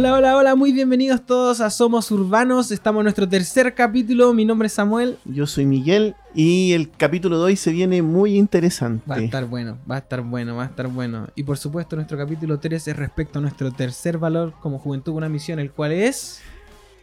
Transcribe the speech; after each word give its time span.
Hola, 0.00 0.14
hola, 0.14 0.36
hola, 0.38 0.54
muy 0.54 0.72
bienvenidos 0.72 1.26
todos 1.26 1.60
a 1.60 1.68
Somos 1.68 2.10
Urbanos. 2.10 2.70
Estamos 2.70 3.00
en 3.00 3.04
nuestro 3.04 3.28
tercer 3.28 3.74
capítulo. 3.74 4.32
Mi 4.32 4.46
nombre 4.46 4.68
es 4.68 4.72
Samuel. 4.72 5.18
Yo 5.26 5.46
soy 5.46 5.66
Miguel 5.66 6.16
y 6.34 6.72
el 6.72 6.90
capítulo 6.90 7.36
de 7.36 7.44
hoy 7.44 7.56
se 7.56 7.70
viene 7.70 8.00
muy 8.00 8.38
interesante. 8.38 9.04
Va 9.06 9.16
a 9.16 9.18
estar 9.20 9.44
bueno, 9.44 9.76
va 9.88 9.96
a 9.96 9.98
estar 9.98 10.22
bueno, 10.22 10.56
va 10.56 10.62
a 10.62 10.66
estar 10.68 10.88
bueno. 10.88 11.28
Y 11.34 11.42
por 11.42 11.58
supuesto, 11.58 11.96
nuestro 11.96 12.16
capítulo 12.16 12.58
3 12.58 12.88
es 12.88 12.96
respecto 12.96 13.40
a 13.40 13.42
nuestro 13.42 13.72
tercer 13.72 14.16
valor 14.16 14.54
como 14.62 14.78
juventud 14.78 15.12
una 15.12 15.28
misión, 15.28 15.58
el 15.58 15.70
cual 15.70 15.92
es. 15.92 16.40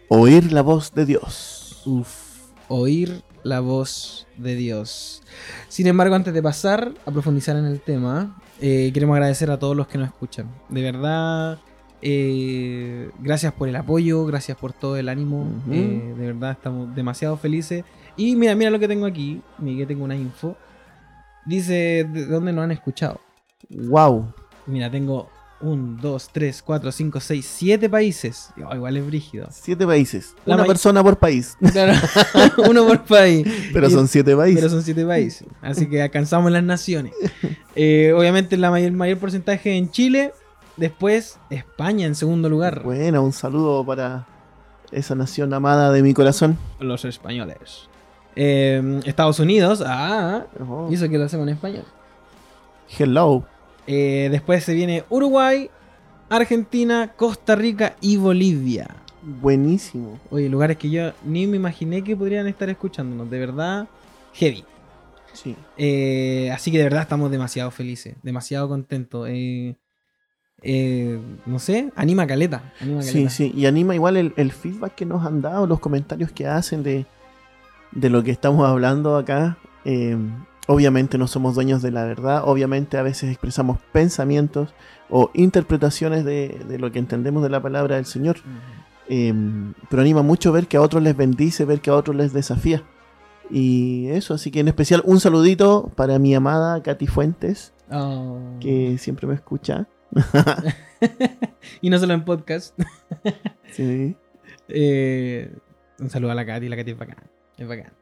Oír 0.08 0.52
la 0.52 0.64
voz 0.64 0.92
de 0.96 1.06
Dios. 1.06 1.84
Uf, 1.86 2.10
oír 2.68 3.22
la 3.44 3.60
voz 3.60 4.26
de 4.38 4.56
Dios. 4.56 5.22
Sin 5.68 5.86
embargo, 5.86 6.16
antes 6.16 6.34
de 6.34 6.42
pasar 6.42 6.94
a 7.06 7.12
profundizar 7.12 7.58
en 7.58 7.66
el 7.66 7.80
tema, 7.80 8.42
eh, 8.60 8.90
queremos 8.92 9.14
agradecer 9.14 9.52
a 9.52 9.60
todos 9.60 9.78
los 9.78 9.86
que 9.88 10.00
nos 10.00 10.08
escuchan. 10.08 10.50
De 10.70 10.82
verdad, 10.82 11.60
eh, 12.02 13.10
gracias 13.20 13.54
por 13.54 13.70
el 13.70 13.76
apoyo, 13.76 14.26
gracias 14.26 14.58
por 14.58 14.74
todo 14.74 14.98
el 14.98 15.10
ánimo. 15.10 15.48
Eh, 15.72 16.14
de 16.18 16.26
verdad, 16.28 16.52
estamos 16.52 16.94
demasiado 16.96 17.38
felices. 17.38 17.84
Y 18.16 18.36
mira, 18.36 18.56
mira 18.56 18.70
lo 18.70 18.80
que 18.80 18.88
tengo 18.88 19.06
aquí. 19.06 19.42
Miguel, 19.58 19.88
tengo 19.88 20.04
una 20.04 20.16
info. 20.16 20.56
Dice 21.46 22.08
de 22.12 22.26
dónde 22.26 22.54
nos 22.54 22.64
han 22.64 22.72
escuchado. 22.72 23.22
Wow. 23.70 24.34
Mira, 24.66 24.92
tengo 24.92 25.30
1, 25.62 26.00
2, 26.02 26.30
3, 26.32 26.62
4, 26.62 26.92
5, 26.92 27.20
6, 27.20 27.46
7 27.58 27.90
países. 27.90 28.50
Oh, 28.66 28.76
igual 28.76 28.98
es 28.98 29.06
brígido. 29.06 29.48
Siete 29.52 29.86
países. 29.86 30.36
La 30.46 30.56
Una 30.56 30.66
persona 30.66 31.04
por 31.04 31.18
país. 31.18 31.58
Claro, 31.72 31.94
uno 32.70 32.86
por 32.86 33.04
país. 33.04 33.48
Pero 33.74 33.90
son 33.90 34.08
siete 34.08 34.36
países. 34.36 34.62
Pero 34.62 34.70
son 34.70 34.84
siete 34.84 35.06
países. 35.06 35.48
Así 35.62 35.88
que 35.88 36.02
alcanzamos 36.02 36.52
las 36.52 36.64
naciones. 36.64 37.14
Eh, 37.80 38.12
obviamente 38.12 38.58
la 38.58 38.72
mayor, 38.72 38.92
mayor 38.94 39.20
porcentaje 39.20 39.78
en 39.78 39.92
Chile. 39.92 40.34
Después 40.78 41.40
España 41.50 42.06
en 42.06 42.16
segundo 42.16 42.50
lugar. 42.50 42.84
Bueno, 42.84 43.24
un 43.24 43.34
saludo 43.34 43.84
para 43.86 44.28
esa 44.92 45.16
nación 45.16 45.54
amada 45.54 45.92
de 45.92 46.04
mi 46.04 46.14
corazón. 46.14 46.58
Los 46.80 47.04
españoles. 47.04 47.90
Eh, 48.36 49.02
Estados 49.06 49.40
Unidos. 49.40 49.84
Ah, 49.86 50.46
Oh, 50.60 50.88
y 50.90 50.94
eso 50.94 51.10
que 51.10 51.18
lo 51.18 51.26
hacemos 51.26 51.48
en 51.48 51.54
español. 51.56 51.84
Hello. 52.98 53.44
Eh, 53.88 54.28
después 54.32 54.64
se 54.64 54.74
viene 54.74 55.04
Uruguay, 55.10 55.70
Argentina, 56.30 57.14
Costa 57.16 57.56
Rica 57.56 57.96
y 58.00 58.18
Bolivia. 58.18 58.88
Buenísimo. 59.24 60.20
Oye, 60.30 60.48
lugares 60.48 60.78
que 60.78 60.90
yo 60.90 61.12
ni 61.26 61.48
me 61.48 61.58
imaginé 61.58 62.04
que 62.04 62.16
podrían 62.16 62.48
estar 62.48 62.70
escuchándonos. 62.70 63.30
De 63.30 63.40
verdad, 63.40 63.88
heavy. 64.34 64.64
Sí. 65.34 65.56
Eh, 65.78 66.52
así 66.54 66.72
que 66.72 66.78
de 66.78 66.84
verdad 66.86 67.02
estamos 67.02 67.32
demasiado 67.32 67.72
felices, 67.72 68.16
demasiado 68.24 68.70
contentos. 68.70 69.28
Eh, 69.30 69.76
eh, 70.62 71.20
no 71.46 71.60
sé, 71.60 71.92
anima 71.96 72.26
caleta. 72.28 72.74
Anima 72.82 73.02
Sí, 73.02 73.14
caleta. 73.14 73.30
sí. 73.30 73.54
Y 73.56 73.66
anima 73.66 73.96
igual 73.96 74.18
el, 74.18 74.34
el 74.38 74.52
feedback 74.52 74.96
que 74.96 75.06
nos 75.06 75.26
han 75.26 75.42
dado, 75.42 75.68
los 75.68 75.80
comentarios 75.80 76.32
que 76.32 76.48
hacen 76.48 76.84
de, 76.84 77.06
de 77.92 78.10
lo 78.10 78.24
que 78.24 78.32
estamos 78.32 78.68
hablando 78.68 79.16
acá. 79.18 79.58
Eh, 79.86 80.18
obviamente 80.68 81.18
no 81.18 81.28
somos 81.28 81.56
dueños 81.56 81.82
de 81.82 81.92
la 81.92 82.04
verdad. 82.06 82.42
Obviamente 82.46 82.98
a 82.98 83.02
veces 83.04 83.30
expresamos 83.30 83.78
pensamientos 83.92 84.74
o 85.10 85.30
interpretaciones 85.34 86.26
de, 86.26 86.60
de 86.68 86.80
lo 86.80 86.92
que 86.92 87.00
entendemos 87.00 87.44
de 87.44 87.50
la 87.50 87.62
palabra 87.62 87.96
del 87.96 88.06
Señor. 88.06 88.38
Eh, 89.10 89.34
pero 89.90 90.02
anima 90.02 90.22
mucho 90.24 90.52
ver 90.52 90.68
que 90.68 90.76
a 90.78 90.82
otros 90.82 91.02
les 91.02 91.16
bendice, 91.16 91.64
ver 91.64 91.80
que 91.80 91.90
a 91.92 91.96
otros 91.96 92.16
les 92.16 92.34
desafía. 92.34 92.84
Y 93.50 94.08
eso, 94.10 94.34
así 94.34 94.52
que 94.52 94.60
en 94.60 94.68
especial 94.68 95.02
un 95.06 95.22
saludito 95.22 95.90
para 95.96 96.20
mi 96.20 96.36
amada 96.36 96.82
Katy 96.84 97.08
Fuentes, 97.08 97.74
Oh. 97.90 98.38
que 98.60 98.98
siempre 98.98 99.28
me 99.28 99.34
escucha. 99.36 99.88
y 101.82 101.90
no 101.90 102.00
solo 102.00 102.14
en 102.14 102.26
podcast. 102.26 102.78
Sí. 103.70 104.16
Eh, 104.70 105.54
un 106.00 106.10
saludo 106.10 106.32
a 106.32 106.36
la 106.36 106.46
Katy, 106.46 106.70
la 106.70 106.78
Katy 106.78 106.92
es 106.92 106.98
bacán. 106.98 107.30
Es 107.58 107.68
bacán. 107.68 107.94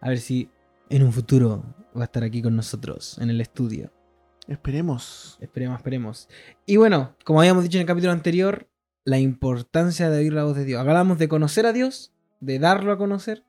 A 0.00 0.08
ver 0.08 0.18
si 0.18 0.50
en 0.90 1.02
un 1.02 1.12
futuro 1.12 1.64
va 1.96 2.02
a 2.02 2.04
estar 2.04 2.24
aquí 2.24 2.42
con 2.42 2.56
nosotros 2.56 3.16
en 3.18 3.30
el 3.30 3.40
estudio. 3.40 3.92
Esperemos. 4.48 5.38
Esperemos, 5.40 5.78
esperemos. 5.78 6.28
Y 6.66 6.76
bueno, 6.76 7.16
como 7.24 7.40
habíamos 7.40 7.64
dicho 7.64 7.78
en 7.78 7.82
el 7.82 7.86
capítulo 7.86 8.12
anterior, 8.12 8.68
la 9.04 9.18
importancia 9.18 10.10
de 10.10 10.18
oír 10.18 10.32
la 10.32 10.44
voz 10.44 10.56
de 10.56 10.64
Dios. 10.64 10.80
Hablamos 10.80 11.18
de 11.18 11.28
conocer 11.28 11.66
a 11.66 11.72
Dios, 11.72 12.12
de 12.40 12.58
darlo 12.58 12.92
a 12.92 12.98
conocer. 12.98 13.44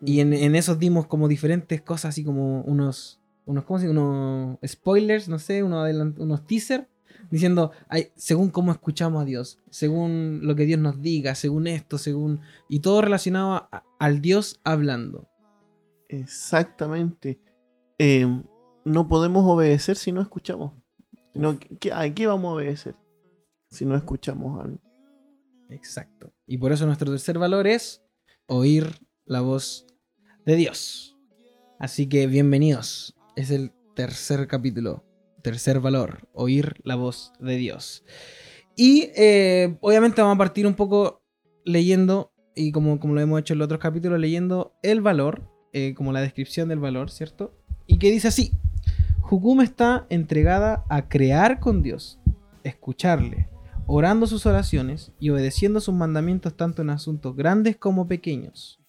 Y 0.00 0.20
en, 0.20 0.32
en 0.32 0.54
esos 0.54 0.78
dimos 0.78 1.06
como 1.06 1.28
diferentes 1.28 1.82
cosas, 1.82 2.10
así 2.10 2.24
como 2.24 2.62
unos, 2.62 3.17
unos 3.48 3.64
¿cómo 3.64 3.78
se? 3.80 3.88
Unos 3.88 4.58
spoilers, 4.66 5.28
no 5.28 5.38
sé, 5.38 5.62
unos, 5.62 5.88
unos 6.18 6.46
teasers, 6.46 6.86
diciendo, 7.30 7.72
ay, 7.88 8.08
según 8.14 8.50
cómo 8.50 8.70
escuchamos 8.72 9.22
a 9.22 9.24
Dios, 9.24 9.58
según 9.70 10.40
lo 10.42 10.54
que 10.54 10.64
Dios 10.66 10.78
nos 10.80 11.00
diga, 11.00 11.34
según 11.34 11.66
esto, 11.66 11.98
según... 11.98 12.40
Y 12.68 12.80
todo 12.80 13.00
relacionado 13.02 13.52
a- 13.54 13.84
al 13.98 14.20
Dios 14.20 14.60
hablando. 14.64 15.28
Exactamente. 16.08 17.40
Eh, 17.98 18.26
no 18.84 19.08
podemos 19.08 19.44
obedecer 19.46 19.96
si 19.96 20.12
no 20.12 20.20
escuchamos. 20.20 20.72
No, 21.34 21.58
¿qué- 21.80 21.92
¿A 21.92 22.12
qué 22.14 22.26
vamos 22.26 22.50
a 22.50 22.54
obedecer 22.54 22.94
si 23.70 23.84
no 23.84 23.96
escuchamos 23.96 24.62
algo? 24.64 24.78
Exacto. 25.70 26.32
Y 26.46 26.58
por 26.58 26.72
eso 26.72 26.86
nuestro 26.86 27.10
tercer 27.10 27.38
valor 27.38 27.66
es 27.66 28.02
oír 28.46 28.90
la 29.26 29.40
voz 29.42 29.86
de 30.46 30.56
Dios. 30.56 31.16
Así 31.78 32.08
que 32.08 32.26
bienvenidos. 32.26 33.14
Es 33.38 33.52
el 33.52 33.70
tercer 33.94 34.48
capítulo. 34.48 35.04
Tercer 35.42 35.78
valor. 35.78 36.26
Oír 36.32 36.74
la 36.82 36.96
voz 36.96 37.32
de 37.38 37.54
Dios. 37.54 38.04
Y 38.74 39.10
eh, 39.14 39.76
obviamente 39.80 40.20
vamos 40.20 40.34
a 40.34 40.38
partir 40.38 40.66
un 40.66 40.74
poco 40.74 41.22
leyendo, 41.64 42.32
y 42.56 42.72
como, 42.72 42.98
como 42.98 43.14
lo 43.14 43.20
hemos 43.20 43.38
hecho 43.38 43.52
en 43.52 43.60
los 43.60 43.66
otros 43.66 43.78
capítulos, 43.78 44.18
leyendo 44.18 44.72
el 44.82 45.02
valor, 45.02 45.48
eh, 45.72 45.94
como 45.94 46.10
la 46.10 46.20
descripción 46.20 46.68
del 46.68 46.80
valor, 46.80 47.12
¿cierto? 47.12 47.54
Y 47.86 48.00
que 48.00 48.10
dice 48.10 48.26
así. 48.26 48.50
Jukum 49.20 49.60
está 49.60 50.08
entregada 50.10 50.84
a 50.88 51.08
crear 51.08 51.60
con 51.60 51.80
Dios, 51.80 52.18
escucharle, 52.64 53.48
orando 53.86 54.26
sus 54.26 54.46
oraciones 54.46 55.12
y 55.20 55.30
obedeciendo 55.30 55.78
sus 55.80 55.94
mandamientos 55.94 56.56
tanto 56.56 56.82
en 56.82 56.90
asuntos 56.90 57.36
grandes 57.36 57.76
como 57.76 58.08
pequeños. 58.08 58.80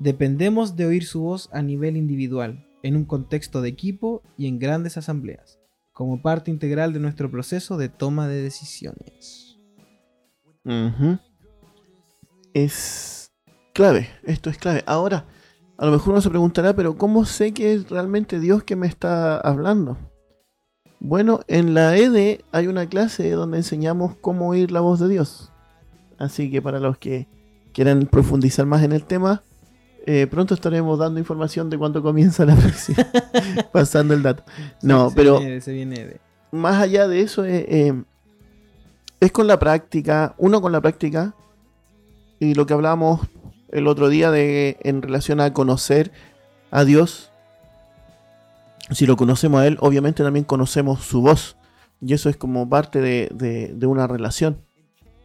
Dependemos 0.00 0.74
de 0.74 0.86
oír 0.86 1.04
su 1.04 1.20
voz 1.20 1.48
a 1.52 1.62
nivel 1.62 1.96
individual, 1.96 2.66
en 2.82 2.96
un 2.96 3.04
contexto 3.04 3.62
de 3.62 3.68
equipo 3.68 4.22
y 4.36 4.46
en 4.46 4.58
grandes 4.58 4.96
asambleas, 4.96 5.58
como 5.92 6.22
parte 6.22 6.50
integral 6.50 6.92
de 6.92 7.00
nuestro 7.00 7.30
proceso 7.30 7.76
de 7.76 7.88
toma 7.88 8.28
de 8.28 8.42
decisiones. 8.42 9.58
Es 12.54 13.32
clave, 13.72 14.08
esto 14.24 14.50
es 14.50 14.58
clave. 14.58 14.82
Ahora, 14.86 15.26
a 15.78 15.86
lo 15.86 15.92
mejor 15.92 16.12
uno 16.12 16.20
se 16.20 16.30
preguntará, 16.30 16.74
pero 16.74 16.96
¿cómo 16.96 17.24
sé 17.24 17.52
que 17.52 17.72
es 17.72 17.90
realmente 17.90 18.38
Dios 18.38 18.62
que 18.62 18.76
me 18.76 18.86
está 18.86 19.38
hablando? 19.38 19.96
Bueno, 21.00 21.40
en 21.48 21.74
la 21.74 21.96
ED 21.96 22.42
hay 22.52 22.68
una 22.68 22.86
clase 22.88 23.28
donde 23.30 23.56
enseñamos 23.56 24.14
cómo 24.20 24.48
oír 24.48 24.70
la 24.70 24.80
voz 24.80 25.00
de 25.00 25.08
Dios. 25.08 25.50
Así 26.18 26.50
que 26.50 26.62
para 26.62 26.78
los 26.78 26.98
que 26.98 27.26
quieran 27.72 28.06
profundizar 28.06 28.66
más 28.66 28.84
en 28.84 28.92
el 28.92 29.04
tema, 29.04 29.42
eh, 30.06 30.26
pronto 30.26 30.54
estaremos 30.54 30.98
dando 30.98 31.18
información 31.20 31.70
de 31.70 31.78
cuándo 31.78 32.02
comienza 32.02 32.44
la 32.44 32.54
próxima. 32.56 33.06
Pasando 33.72 34.14
el 34.14 34.22
dato. 34.22 34.44
No, 34.82 35.10
Se 35.10 35.16
pero 35.16 35.38
viene 35.38 35.54
de- 35.54 35.60
se 35.60 35.72
viene 35.72 36.04
de- 36.06 36.20
más 36.50 36.82
allá 36.82 37.08
de 37.08 37.20
eso, 37.22 37.44
eh, 37.44 37.64
eh, 37.68 38.02
es 39.20 39.32
con 39.32 39.46
la 39.46 39.58
práctica, 39.58 40.34
uno 40.38 40.60
con 40.60 40.72
la 40.72 40.80
práctica, 40.80 41.34
y 42.40 42.54
lo 42.54 42.66
que 42.66 42.74
hablábamos 42.74 43.20
el 43.70 43.86
otro 43.86 44.08
día 44.08 44.30
de 44.30 44.76
en 44.82 45.00
relación 45.00 45.40
a 45.40 45.52
conocer 45.54 46.10
a 46.70 46.84
Dios. 46.84 47.30
Si 48.90 49.06
lo 49.06 49.16
conocemos 49.16 49.60
a 49.62 49.66
Él, 49.66 49.78
obviamente 49.80 50.22
también 50.22 50.44
conocemos 50.44 51.04
su 51.04 51.22
voz, 51.22 51.56
y 52.00 52.12
eso 52.12 52.28
es 52.28 52.36
como 52.36 52.68
parte 52.68 53.00
de, 53.00 53.30
de- 53.32 53.72
de 53.74 53.86
una 53.86 54.06
relación. 54.06 54.58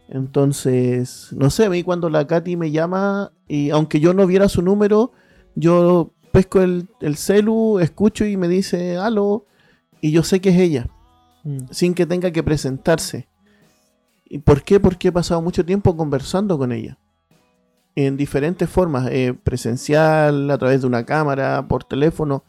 Entonces, 0.08 1.28
no 1.32 1.50
sé, 1.50 1.66
a 1.66 1.70
mí 1.70 1.82
cuando 1.82 2.08
la 2.10 2.26
Katy 2.26 2.56
me 2.56 2.70
llama, 2.70 3.32
y 3.46 3.70
aunque 3.70 4.00
yo 4.00 4.14
no 4.14 4.26
viera 4.26 4.48
su 4.48 4.62
número, 4.62 5.12
yo 5.54 6.12
pesco 6.32 6.60
el, 6.60 6.88
el 7.00 7.16
celu, 7.16 7.78
escucho 7.78 8.24
y 8.24 8.36
me 8.36 8.48
dice, 8.48 8.96
aló, 8.96 9.46
y 10.00 10.12
yo 10.12 10.22
sé 10.22 10.40
que 10.40 10.50
es 10.50 10.58
ella 10.58 10.88
Mm. 11.44 11.58
sin 11.70 11.94
que 11.94 12.06
tenga 12.06 12.30
que 12.30 12.42
presentarse. 12.42 13.28
¿Y 14.26 14.38
por 14.38 14.62
qué? 14.62 14.80
Porque 14.80 15.08
he 15.08 15.12
pasado 15.12 15.40
mucho 15.40 15.64
tiempo 15.64 15.96
conversando 15.96 16.58
con 16.58 16.72
ella. 16.72 16.98
En 17.94 18.16
diferentes 18.16 18.68
formas, 18.68 19.08
eh, 19.10 19.34
presencial, 19.42 20.50
a 20.50 20.58
través 20.58 20.82
de 20.82 20.86
una 20.86 21.04
cámara, 21.04 21.66
por 21.66 21.84
teléfono. 21.84 22.44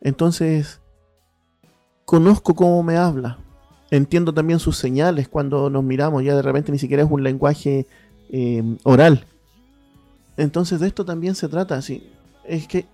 Entonces, 0.00 0.80
conozco 2.04 2.54
cómo 2.54 2.82
me 2.82 2.96
habla. 2.96 3.38
Entiendo 3.92 4.32
también 4.32 4.58
sus 4.58 4.76
señales 4.78 5.28
cuando 5.28 5.68
nos 5.68 5.84
miramos. 5.84 6.24
Ya 6.24 6.34
de 6.34 6.42
repente 6.42 6.72
ni 6.72 6.78
siquiera 6.78 7.02
es 7.02 7.10
un 7.10 7.22
lenguaje 7.22 7.86
eh, 8.30 8.62
oral. 8.84 9.26
Entonces 10.36 10.80
de 10.80 10.86
esto 10.86 11.04
también 11.04 11.34
se 11.34 11.46
trata. 11.48 11.76
Así. 11.76 12.10
Es 12.44 12.66
que 12.66 12.86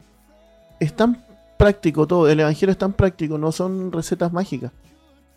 es 0.81 0.93
tan 0.95 1.25
práctico 1.57 2.07
todo. 2.07 2.29
El 2.29 2.41
Evangelio 2.41 2.73
es 2.73 2.79
tan 2.79 2.93
práctico. 2.93 3.39
No 3.39 3.53
son 3.53 3.93
recetas 3.93 4.33
mágicas 4.33 4.73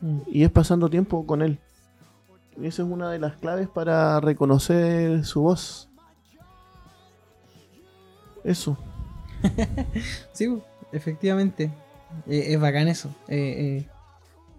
Mm. 0.01 0.21
y 0.31 0.43
es 0.43 0.49
pasando 0.51 0.89
tiempo 0.89 1.25
con 1.25 1.41
él. 1.41 1.59
Esa 2.61 2.81
es 2.81 2.89
una 2.89 3.11
de 3.11 3.19
las 3.19 3.35
claves 3.35 3.67
para 3.67 4.19
reconocer 4.19 5.23
su 5.25 5.41
voz. 5.41 5.89
Eso. 8.43 8.77
Sí, 10.33 10.47
efectivamente. 10.91 11.71
Eh, 12.27 12.45
es 12.53 12.59
bacán 12.59 12.87
eso. 12.87 13.09
Eh, 13.27 13.85
eh, 13.85 13.89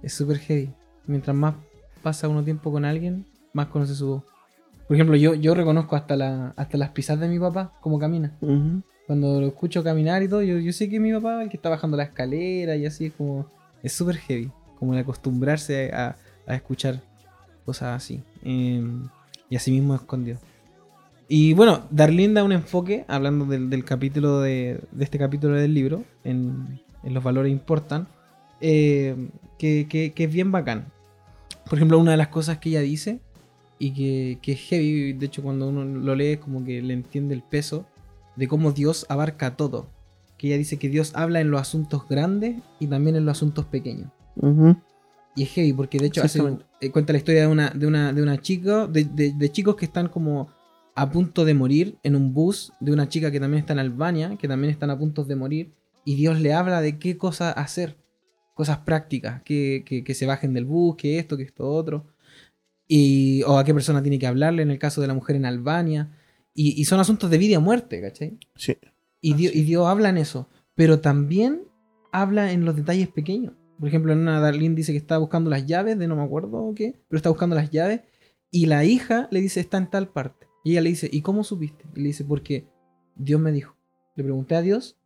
es 0.02 0.14
súper 0.14 0.38
heavy. 0.38 0.72
Mientras 1.06 1.36
más 1.36 1.54
pasa 2.02 2.28
uno 2.28 2.42
tiempo 2.42 2.70
con 2.72 2.84
alguien, 2.84 3.24
más 3.52 3.66
conoce 3.66 3.94
su 3.94 4.06
voz. 4.06 4.22
Por 4.86 4.96
ejemplo, 4.96 5.16
yo, 5.16 5.34
yo 5.34 5.54
reconozco 5.54 5.96
hasta, 5.96 6.16
la, 6.16 6.52
hasta 6.56 6.76
las 6.76 6.90
pisadas 6.90 7.20
de 7.20 7.28
mi 7.28 7.38
papá, 7.38 7.72
cómo 7.80 7.98
camina. 7.98 8.36
Ujú. 8.40 8.82
Cuando 9.06 9.40
lo 9.40 9.46
escucho 9.48 9.82
caminar 9.82 10.22
y 10.22 10.28
todo, 10.28 10.42
yo, 10.42 10.58
yo 10.58 10.72
sé 10.72 10.88
que 10.88 11.00
mi 11.00 11.12
papá 11.12 11.42
el 11.42 11.48
que 11.48 11.56
está 11.56 11.68
bajando 11.68 11.96
la 11.96 12.04
escalera 12.04 12.76
y 12.76 12.86
así 12.86 13.06
es 13.06 13.12
como. 13.12 13.46
Es 13.82 13.92
súper 13.92 14.16
heavy. 14.16 14.50
Como 14.78 14.94
el 14.94 15.00
acostumbrarse 15.00 15.92
a, 15.92 16.16
a 16.46 16.54
escuchar 16.54 17.00
cosas 17.64 17.96
así. 17.96 18.22
Eh, 18.44 18.82
y 19.48 19.56
así 19.56 19.70
mismo 19.70 19.94
escondido. 19.94 20.38
Y 21.28 21.54
bueno, 21.54 21.82
Darlene 21.90 22.34
da 22.34 22.44
un 22.44 22.52
enfoque, 22.52 23.04
hablando 23.08 23.44
del, 23.46 23.70
del 23.70 23.84
capítulo 23.84 24.40
de, 24.40 24.80
de 24.90 25.04
este 25.04 25.18
capítulo 25.18 25.54
del 25.56 25.72
libro, 25.72 26.04
en, 26.24 26.80
en 27.04 27.14
los 27.14 27.24
valores 27.24 27.50
importan, 27.50 28.06
eh, 28.62 29.14
que, 29.58 29.86
que- 29.88 30.12
que 30.12 30.24
es 30.24 30.32
bien 30.32 30.50
bacán. 30.50 30.86
Por 31.68 31.78
ejemplo, 31.78 31.98
una 31.98 32.12
de 32.12 32.16
las 32.16 32.28
cosas 32.28 32.58
que 32.58 32.70
ella 32.70 32.80
dice, 32.80 33.20
y 33.78 33.92
que, 33.92 34.38
que 34.40 34.52
es 34.52 34.60
heavy, 34.60 35.12
de 35.12 35.26
hecho 35.26 35.42
cuando 35.42 35.68
uno 35.68 35.84
lo 35.84 36.14
lee 36.14 36.36
como 36.38 36.64
que 36.64 36.80
le 36.80 36.94
entiende 36.94 37.34
el 37.34 37.42
peso, 37.42 37.84
de 38.36 38.46
cómo 38.48 38.72
Dios 38.72 39.04
abarca 39.08 39.56
todo. 39.56 39.88
Que 40.38 40.46
ella 40.48 40.56
dice 40.58 40.78
que 40.78 40.88
Dios 40.88 41.12
habla 41.14 41.40
en 41.40 41.50
los 41.50 41.60
asuntos 41.60 42.08
grandes 42.08 42.56
y 42.80 42.86
también 42.86 43.16
en 43.16 43.24
los 43.26 43.36
asuntos 43.38 43.64
pequeños. 43.66 44.08
Y 45.34 45.44
es 45.44 45.50
heavy 45.50 45.72
porque 45.72 45.98
de 45.98 46.06
hecho 46.06 46.20
hace, 46.26 46.38
eh, 46.80 46.90
cuenta 46.90 47.12
la 47.12 47.18
historia 47.18 47.42
de 47.42 47.46
una, 47.48 47.70
de 47.70 47.86
una, 47.86 48.12
de 48.12 48.22
una 48.22 48.40
chica, 48.40 48.86
de, 48.86 49.04
de- 49.04 49.32
de 49.32 49.52
chicos 49.52 49.76
que 49.76 49.84
están 49.86 50.08
como 50.08 50.48
a 50.94 51.10
punto 51.10 51.44
de 51.44 51.54
morir 51.54 51.96
en 52.02 52.14
un 52.16 52.34
bus, 52.34 52.72
de 52.80 52.92
una 52.92 53.08
chica 53.08 53.30
que 53.30 53.40
también 53.40 53.60
está 53.60 53.72
en 53.72 53.78
Albania, 53.78 54.36
que 54.38 54.46
también 54.48 54.70
están 54.70 54.90
a 54.90 54.98
punto 54.98 55.24
de 55.24 55.36
morir, 55.36 55.72
y 56.04 56.16
Dios 56.16 56.38
le 56.40 56.52
habla 56.52 56.80
de 56.82 56.98
qué 56.98 57.16
cosas 57.16 57.54
hacer, 57.56 57.96
cosas 58.54 58.78
prácticas, 58.78 59.42
que, 59.42 59.82
que- 59.86 60.04
que 60.04 60.14
se 60.14 60.26
bajen 60.26 60.52
del 60.54 60.64
bus, 60.64 60.96
que 60.96 61.18
esto, 61.18 61.36
que 61.36 61.42
esto 61.44 61.68
otro, 61.68 62.06
y, 62.88 63.42
o 63.44 63.58
a 63.58 63.64
qué 63.64 63.72
persona 63.72 64.02
tiene 64.02 64.18
que 64.18 64.26
hablarle 64.26 64.62
en 64.62 64.70
el 64.70 64.78
caso 64.78 65.00
de 65.00 65.06
la 65.06 65.14
mujer 65.14 65.36
en 65.36 65.46
Albania, 65.46 66.16
y, 66.54 66.78
y 66.80 66.84
son 66.84 67.00
asuntos 67.00 67.30
de 67.30 67.38
vida 67.38 67.58
o 67.58 67.60
muerte, 67.62 68.00
¿cachai? 68.00 68.38
Sí. 68.56 68.76
Y 69.20 69.32
Ah, 69.32 69.36
Dios, 69.36 69.52
sí. 69.52 69.58
y 69.60 69.62
Dios 69.62 69.86
habla 69.86 70.08
en 70.10 70.18
eso, 70.18 70.48
pero 70.74 71.00
también 71.00 71.62
habla 72.12 72.52
en 72.52 72.64
los 72.64 72.76
detalles 72.76 73.08
pequeños. 73.08 73.54
Por 73.78 73.88
ejemplo, 73.88 74.12
en 74.12 74.18
una 74.20 74.38
Darlene 74.40 74.74
dice 74.74 74.92
que 74.92 74.98
está 74.98 75.16
buscando 75.18 75.48
las 75.50 75.66
llaves 75.66 75.98
de 75.98 76.06
no 76.06 76.16
me 76.16 76.22
acuerdo 76.22 76.72
qué, 76.76 77.00
pero 77.08 77.16
está 77.16 77.30
buscando 77.30 77.56
las 77.56 77.70
llaves 77.70 78.02
y 78.50 78.66
la 78.66 78.84
hija 78.84 79.28
le 79.30 79.40
dice 79.40 79.60
está 79.60 79.78
en 79.78 79.88
tal 79.88 80.08
parte. 80.08 80.46
Y 80.62 80.72
ella 80.72 80.82
le 80.82 80.90
dice, 80.90 81.08
¿y 81.10 81.22
cómo 81.22 81.42
supiste? 81.42 81.84
Y 81.96 82.00
le 82.00 82.06
dice, 82.08 82.24
porque 82.24 82.68
Dios 83.16 83.40
me 83.40 83.50
dijo. 83.50 83.74
Le 84.14 84.22
pregunté 84.22 84.54
a 84.54 84.60
Dios 84.62 84.98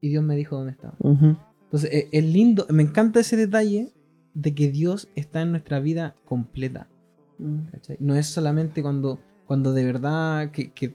y 0.00 0.08
Dios 0.08 0.22
me 0.24 0.36
dijo 0.36 0.56
dónde 0.56 0.72
estaba. 0.72 0.94
Ujú. 1.00 1.36
Entonces, 1.74 1.90
e- 1.92 2.08
es 2.12 2.24
lindo, 2.24 2.68
me 2.70 2.84
encanta 2.84 3.18
ese 3.18 3.36
detalle 3.36 3.92
de 4.32 4.54
que 4.54 4.70
Dios 4.70 5.08
está 5.16 5.42
en 5.42 5.50
nuestra 5.50 5.80
vida 5.80 6.14
completa. 6.24 6.86
¿cachai? 7.72 7.96
No 7.98 8.14
es 8.14 8.28
solamente 8.28 8.80
cuando, 8.80 9.18
cuando 9.44 9.72
de 9.72 9.84
verdad, 9.84 10.52
que, 10.52 10.70
que 10.70 10.94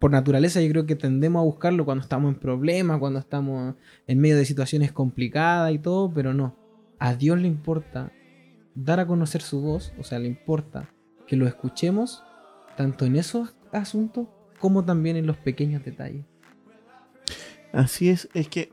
por 0.00 0.10
naturaleza 0.10 0.60
yo 0.60 0.68
creo 0.70 0.86
que 0.86 0.96
tendemos 0.96 1.38
a 1.38 1.44
buscarlo 1.44 1.84
cuando 1.84 2.02
estamos 2.02 2.34
en 2.34 2.40
problemas, 2.40 2.98
cuando 2.98 3.20
estamos 3.20 3.76
en 4.08 4.18
medio 4.18 4.36
de 4.36 4.44
situaciones 4.44 4.90
complicadas 4.90 5.72
y 5.72 5.78
todo, 5.78 6.12
pero 6.12 6.34
no. 6.34 6.56
A 6.98 7.14
Dios 7.14 7.40
le 7.40 7.46
importa 7.46 8.10
dar 8.74 8.98
a 8.98 9.06
conocer 9.06 9.40
su 9.40 9.60
voz, 9.60 9.92
o 10.00 10.02
sea, 10.02 10.18
le 10.18 10.26
importa 10.26 10.92
que 11.28 11.36
lo 11.36 11.46
escuchemos 11.46 12.24
tanto 12.76 13.04
en 13.04 13.14
esos 13.14 13.54
asuntos 13.70 14.26
como 14.58 14.84
también 14.84 15.14
en 15.14 15.28
los 15.28 15.36
pequeños 15.36 15.84
detalles. 15.84 16.24
Así 17.72 18.08
es, 18.08 18.28
es 18.34 18.48
que. 18.48 18.72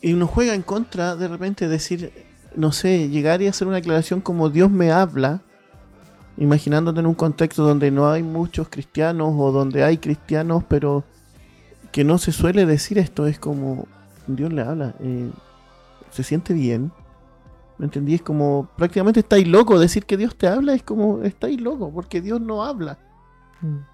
Y 0.00 0.12
uno 0.12 0.26
juega 0.26 0.54
en 0.54 0.62
contra 0.62 1.16
de 1.16 1.28
repente 1.28 1.68
decir, 1.68 2.12
no 2.54 2.72
sé, 2.72 3.08
llegar 3.08 3.42
y 3.42 3.46
hacer 3.46 3.66
una 3.66 3.78
aclaración 3.78 4.20
como 4.20 4.50
Dios 4.50 4.70
me 4.70 4.92
habla, 4.92 5.40
imaginándote 6.36 7.00
en 7.00 7.06
un 7.06 7.14
contexto 7.14 7.64
donde 7.64 7.90
no 7.90 8.08
hay 8.10 8.22
muchos 8.22 8.68
cristianos 8.68 9.34
o 9.36 9.52
donde 9.52 9.84
hay 9.84 9.98
cristianos, 9.98 10.64
pero 10.68 11.04
que 11.92 12.04
no 12.04 12.18
se 12.18 12.32
suele 12.32 12.66
decir 12.66 12.98
esto, 12.98 13.26
es 13.26 13.38
como 13.38 13.86
Dios 14.26 14.52
le 14.52 14.62
habla, 14.62 14.94
eh, 15.00 15.30
se 16.10 16.22
siente 16.22 16.52
bien. 16.52 16.92
¿Me 17.78 17.86
entendí? 17.86 18.14
Es 18.14 18.22
como 18.22 18.70
prácticamente 18.76 19.20
estáis 19.20 19.46
loco. 19.46 19.78
Decir 19.78 20.06
que 20.06 20.16
Dios 20.16 20.34
te 20.34 20.48
habla 20.48 20.72
es 20.72 20.82
como 20.82 21.22
estáis 21.22 21.60
loco, 21.60 21.92
porque 21.92 22.22
Dios 22.22 22.40
no 22.40 22.64
habla 22.64 22.98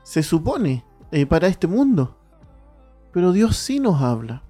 se 0.03 0.23
supone, 0.23 0.85
eh, 1.11 1.27
para 1.27 1.47
este 1.47 1.67
mundo. 1.67 2.17
Pero 3.13 3.33
Dios 3.33 3.57
sí 3.57 3.79
nos 3.79 4.01
habla. 4.01 4.43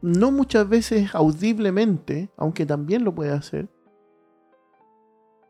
No 0.00 0.30
muchas 0.30 0.68
veces 0.68 1.14
audiblemente, 1.14 2.30
aunque 2.36 2.64
también 2.66 3.04
lo 3.04 3.14
puede 3.14 3.32
hacer. 3.32 3.68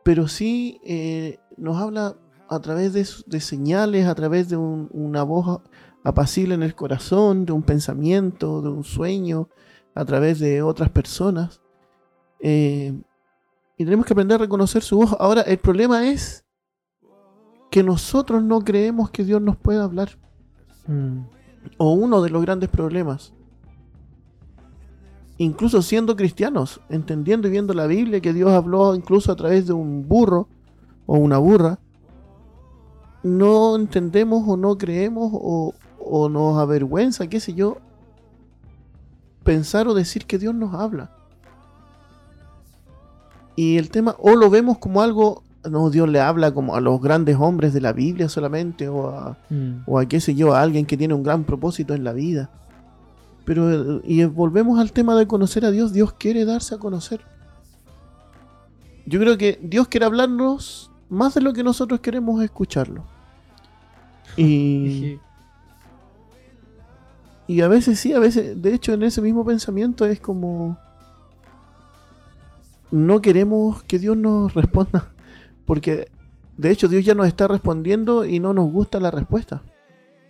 Pero 0.05 0.27
sí 0.29 0.81
eh, 0.85 1.39
nos 1.57 1.77
habla 1.77 2.17
a 2.49 2.61
través 2.61 2.95
de, 2.95 3.41
señales, 3.41 4.07
a 4.07 4.15
través 4.15 4.49
de 4.49 4.57
un- 4.57 4.89
una 4.93 5.23
voz 5.23 5.61
apacible 6.03 6.55
en 6.55 6.63
el 6.63 6.75
corazón, 6.75 7.45
de 7.45 7.53
un 7.53 7.63
pensamiento, 7.63 8.63
de 8.63 8.71
un 8.71 8.85
sueño, 8.85 9.49
a 9.95 10.05
través 10.07 10.39
de 10.39 10.63
otras 10.63 10.89
personas. 10.89 11.61
Eh, 12.41 12.99
y 13.77 13.85
tenemos 13.85 14.07
que 14.07 14.15
aprender 14.15 14.37
a 14.37 14.45
reconocer 14.45 14.83
su 14.83 14.97
voz. 14.97 15.15
Ahora, 15.19 15.43
el 15.43 15.59
problema 15.59 16.09
es 16.09 16.47
que 17.71 17.83
nosotros 17.83 18.43
no 18.43 18.61
creemos 18.61 19.11
que 19.11 19.25
Dios 19.25 19.43
nos 19.43 19.57
pueda 19.59 19.85
hablar. 19.85 20.19
Mm. 20.87 21.21
O 21.77 21.93
uno 21.93 22.23
de 22.23 22.31
los 22.31 22.41
grandes 22.41 22.71
problemas. 22.71 23.35
Incluso 25.39 25.83
siendo 25.83 26.17
cristianos, 26.17 26.81
entendiendo 26.89 27.47
y 27.49 27.53
viendo 27.53 27.73
la 27.73 27.87
Biblia 27.87 28.21
que 28.21 28.33
Dios 28.33 28.51
habló 28.51 28.95
incluso 28.95 29.31
a 29.31 29.37
través 29.37 29.67
de 29.67 29.73
un 29.73 30.09
burro 30.09 30.49
o 31.07 31.17
una 31.17 31.39
burra, 31.39 31.79
no 33.23 33.77
entendemos 33.77 34.43
o 34.47 34.57
no 34.57 34.77
creemos 34.77 35.31
o, 35.33 35.75
o 35.99 36.29
nos 36.29 36.59
avergüenza, 36.59 37.29
qué 37.29 37.39
sé 37.41 37.55
yo, 37.55 37.77
pensar 39.45 39.87
o 39.89 39.95
decir 39.95 40.27
que 40.27 40.39
Dios 40.39 40.55
nos 40.55 40.75
habla. 40.75 41.11
Y 43.57 43.77
el 43.77 43.91
tema, 43.91 44.15
o 44.19 44.37
lo 44.37 44.51
vemos 44.51 44.79
como 44.79 45.03
algo, 45.03 45.43
no, 45.69 45.91
Dios 45.91 46.09
le 46.09 46.21
habla 46.21 46.53
como 46.53 46.77
a 46.77 46.81
los 46.81 47.01
grandes 47.01 47.37
hombres 47.39 47.73
de 47.75 47.81
la 47.81 47.93
Biblia 47.93 48.29
solamente, 48.29 48.89
o 48.89 49.09
a, 49.09 49.37
Mm. 49.51 49.83
o 49.87 49.99
a 49.99 50.07
qué 50.07 50.21
sé 50.21 50.35
yo, 50.35 50.55
a 50.55 50.63
alguien 50.63 50.87
que 50.87 50.97
tiene 50.97 51.15
un 51.15 51.23
gran 51.23 51.45
propósito 51.45 51.95
en 51.95 52.05
la 52.05 52.13
vida. 52.13 52.51
Pero, 53.49 53.97
eh, 53.97 54.01
y 54.05 54.23
volvemos 54.27 54.79
al 54.79 54.93
tema 54.93 55.17
de 55.17 55.27
conocer 55.27 55.65
a 55.65 55.71
Dios, 55.71 55.95
Dios 55.95 56.13
quiere 56.13 56.45
darse 56.45 56.75
a 56.75 56.79
conocer. 56.79 57.23
Yo 59.07 59.19
creo 59.19 59.39
que 59.39 59.59
Dios 59.63 59.89
quiere 59.89 60.05
hablarnos 60.05 60.91
más 61.09 61.33
de 61.33 61.41
lo 61.41 61.55
que 61.55 61.65
nosotros 61.65 62.01
queremos 62.01 62.43
escucharlo. 62.43 63.07
Y, 64.37 65.19
y 67.47 67.63
a 67.63 67.69
veces 67.69 67.99
sí, 67.99 68.13
a 68.13 68.19
veces, 68.19 68.61
de 68.61 68.75
hecho 68.75 68.93
en 68.93 69.03
ese 69.03 69.23
mismo 69.23 69.47
pensamiento 69.47 70.05
es 70.05 70.21
como... 70.21 70.77
No 72.91 73.23
queremos 73.23 73.83
que 73.85 73.99
Dios 73.99 74.15
nos 74.15 74.53
responda, 74.53 75.11
porque 75.65 76.11
de 76.59 76.71
hecho 76.71 76.87
Dios 76.87 77.03
ya 77.03 77.15
nos 77.15 77.27
está 77.27 77.49
respondiendo 77.49 78.27
y 78.27 78.41
no 78.41 78.53
nos 78.53 78.71
gusta 78.71 79.01
la 79.01 79.11
respuesta 79.11 79.63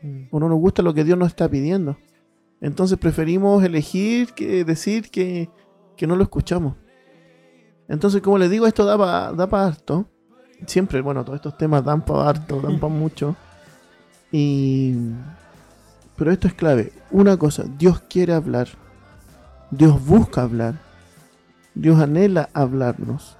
Mm. 0.03 0.29
o 0.31 0.41
no 0.41 0.49
nos 0.49 0.59
gusta 0.59 0.83
lo 0.83 0.95
que 0.95 1.05
Dios 1.05 1.19
nos 1.19 1.29
está 1.29 1.49
pidiendo. 1.49 1.97
Entonces 2.61 2.99
preferimos 2.99 3.63
elegir 3.63 4.33
que 4.35 4.65
decir 4.65 5.11
que, 5.11 5.51
que 5.97 6.07
no 6.07 6.17
lo 6.17 6.25
escuchamos. 6.25 6.75
Entonces, 7.89 8.21
como 8.21 8.39
les 8.39 8.51
digo, 8.51 8.67
esto 8.67 8.85
da 8.85 8.99
para 8.99 9.33
da 9.33 9.49
pa 9.49 9.67
harto. 9.67 10.07
Siempre, 10.67 11.01
bueno, 11.01 11.25
todos 11.25 11.37
estos 11.37 11.57
temas 11.57 11.85
dan 11.85 12.05
para 12.05 12.29
harto, 12.29 12.61
dan 12.61 12.79
para 12.79 12.93
mucho. 12.93 13.37
Y... 14.33 14.95
Pero 16.17 16.33
esto 16.33 16.49
es 16.49 16.55
clave. 16.55 16.93
Una 17.13 17.37
cosa, 17.37 17.65
Dios 17.79 18.01
quiere 18.01 18.35
hablar. 18.35 18.69
Dios 19.71 20.05
busca 20.05 20.43
hablar. 20.43 20.81
Dios 21.75 22.01
anhela 22.01 22.49
hablarnos. 22.53 23.37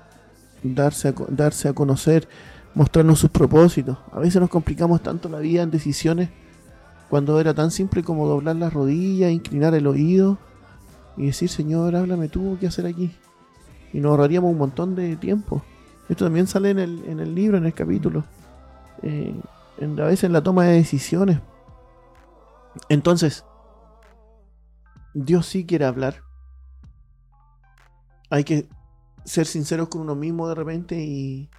Darse 0.63 1.09
a, 1.09 1.15
darse 1.29 1.69
a 1.69 1.73
conocer, 1.73 2.29
mostrarnos 2.75 3.19
sus 3.19 3.31
propósitos. 3.31 3.99
A 4.13 4.21
veces 4.21 4.41
nos 4.41 4.51
complicamos 4.51 5.03
tanto 5.03 5.29
la 5.29 5.41
vida 5.41 5.63
en 5.63 5.71
decisiones 5.71 6.31
cuando 7.09 7.41
era 7.41 7.55
tan 7.55 7.71
simple 7.71 8.03
como 8.03 8.27
doblar 8.27 8.57
las 8.57 8.73
rodillas, 8.73 9.31
inclinar 9.31 9.75
el 9.75 9.87
oído 9.87 10.39
y 11.17 11.27
decir, 11.27 11.49
Señor, 11.49 11.97
háblame 11.97 12.29
tú, 12.29 12.57
¿qué 12.61 12.67
hacer 12.67 12.87
aquí? 12.87 13.17
Y 13.93 14.01
nos 14.01 14.11
ahorraríamos 14.11 14.53
un 14.53 14.59
montón 14.59 14.95
de 14.95 15.17
tiempo. 15.17 15.63
Esto 16.09 16.27
también 16.27 16.47
sale 16.47 16.71
en 16.71 16.79
el, 16.79 17.05
en 17.07 17.21
el 17.21 17.35
libro, 17.35 17.59
en 17.59 17.67
el 17.67 17.75
capítulo. 17.75 18.25
Eh, 19.03 19.35
a 19.81 20.05
veces 20.05 20.25
en 20.25 20.33
la 20.33 20.43
toma 20.43 20.65
de 20.65 20.75
decisiones. 20.75 21.41
Entonces, 22.89 23.45
Dios 25.15 25.47
sí 25.47 25.67
quiere 25.67 25.85
hablar. 25.85 26.23
Hay 28.31 28.45
que 28.45 28.69
ser 29.25 29.47
sinceros 29.47 29.89
con 29.89 30.03
uno 30.03 30.15
mismo 30.15 30.49
de 30.49 30.55
repente 30.55 31.01
y, 31.01 31.51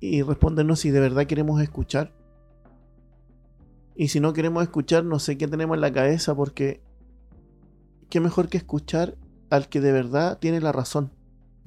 y 0.00 0.22
respondernos 0.22 0.80
si 0.80 0.90
de 0.90 1.00
verdad 1.00 1.26
queremos 1.26 1.60
escuchar. 1.60 2.15
Y 3.96 4.08
si 4.08 4.20
no 4.20 4.32
queremos 4.32 4.62
escuchar, 4.62 5.04
no 5.04 5.18
sé 5.18 5.38
qué 5.38 5.48
tenemos 5.48 5.76
en 5.76 5.80
la 5.80 5.92
cabeza 5.92 6.34
porque 6.34 6.82
qué 8.10 8.20
mejor 8.20 8.48
que 8.48 8.58
escuchar 8.58 9.16
al 9.50 9.68
que 9.68 9.80
de 9.80 9.92
verdad 9.92 10.38
tiene 10.38 10.60
la 10.60 10.72
razón 10.72 11.12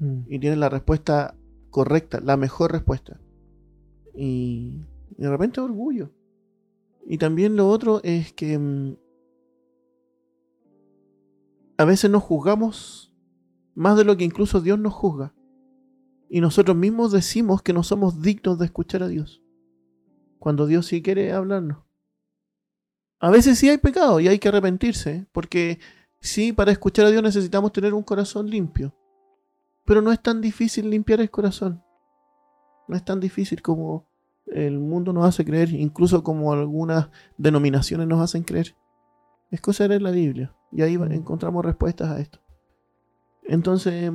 Mm. 0.00 0.22
y 0.28 0.38
tiene 0.38 0.56
la 0.56 0.70
respuesta 0.70 1.36
correcta, 1.68 2.20
la 2.20 2.36
mejor 2.36 2.72
respuesta. 2.72 3.20
Y 4.14 4.80
de 5.16 5.28
repente 5.28 5.60
orgullo. 5.60 6.10
Y 7.06 7.18
también 7.18 7.54
lo 7.54 7.68
otro 7.68 8.00
es 8.02 8.32
que 8.32 8.58
mm, 8.58 8.96
a 11.76 11.84
veces 11.84 12.10
nos 12.10 12.22
juzgamos 12.22 13.14
más 13.74 13.96
de 13.96 14.04
lo 14.04 14.16
que 14.16 14.24
incluso 14.24 14.60
Dios 14.60 14.78
nos 14.78 14.94
juzga. 14.94 15.34
Y 16.30 16.40
nosotros 16.40 16.76
mismos 16.76 17.12
decimos 17.12 17.60
que 17.62 17.72
no 17.72 17.82
somos 17.82 18.22
dignos 18.22 18.58
de 18.58 18.64
escuchar 18.64 19.02
a 19.02 19.08
Dios. 19.08 19.42
Cuando 20.38 20.66
Dios 20.66 20.86
sí 20.86 21.02
quiere 21.02 21.32
hablarnos. 21.32 21.84
A 23.20 23.30
veces 23.30 23.58
sí 23.58 23.68
hay 23.68 23.76
pecado 23.76 24.18
y 24.18 24.28
hay 24.28 24.38
que 24.38 24.48
arrepentirse, 24.48 25.26
porque 25.32 25.78
sí, 26.20 26.54
para 26.54 26.72
escuchar 26.72 27.04
a 27.04 27.10
Dios 27.10 27.22
necesitamos 27.22 27.70
tener 27.70 27.92
un 27.92 28.02
corazón 28.02 28.48
limpio. 28.48 28.94
Pero 29.84 30.00
no 30.00 30.10
es 30.10 30.22
tan 30.22 30.40
difícil 30.40 30.88
limpiar 30.88 31.20
el 31.20 31.30
corazón. 31.30 31.84
No 32.88 32.96
es 32.96 33.04
tan 33.04 33.20
difícil 33.20 33.60
como 33.60 34.08
el 34.46 34.78
mundo 34.78 35.12
nos 35.12 35.26
hace 35.26 35.44
creer, 35.44 35.70
incluso 35.72 36.24
como 36.24 36.52
algunas 36.52 37.10
denominaciones 37.36 38.06
nos 38.06 38.20
hacen 38.20 38.42
creer. 38.42 38.74
Es 39.50 39.60
cosa 39.60 39.84
de 39.84 39.90
leer 39.90 40.02
la 40.02 40.10
Biblia. 40.12 40.56
Y 40.72 40.80
ahí 40.80 40.94
encontramos 40.94 41.64
respuestas 41.64 42.08
a 42.08 42.20
esto. 42.20 42.40
Entonces, 43.44 44.10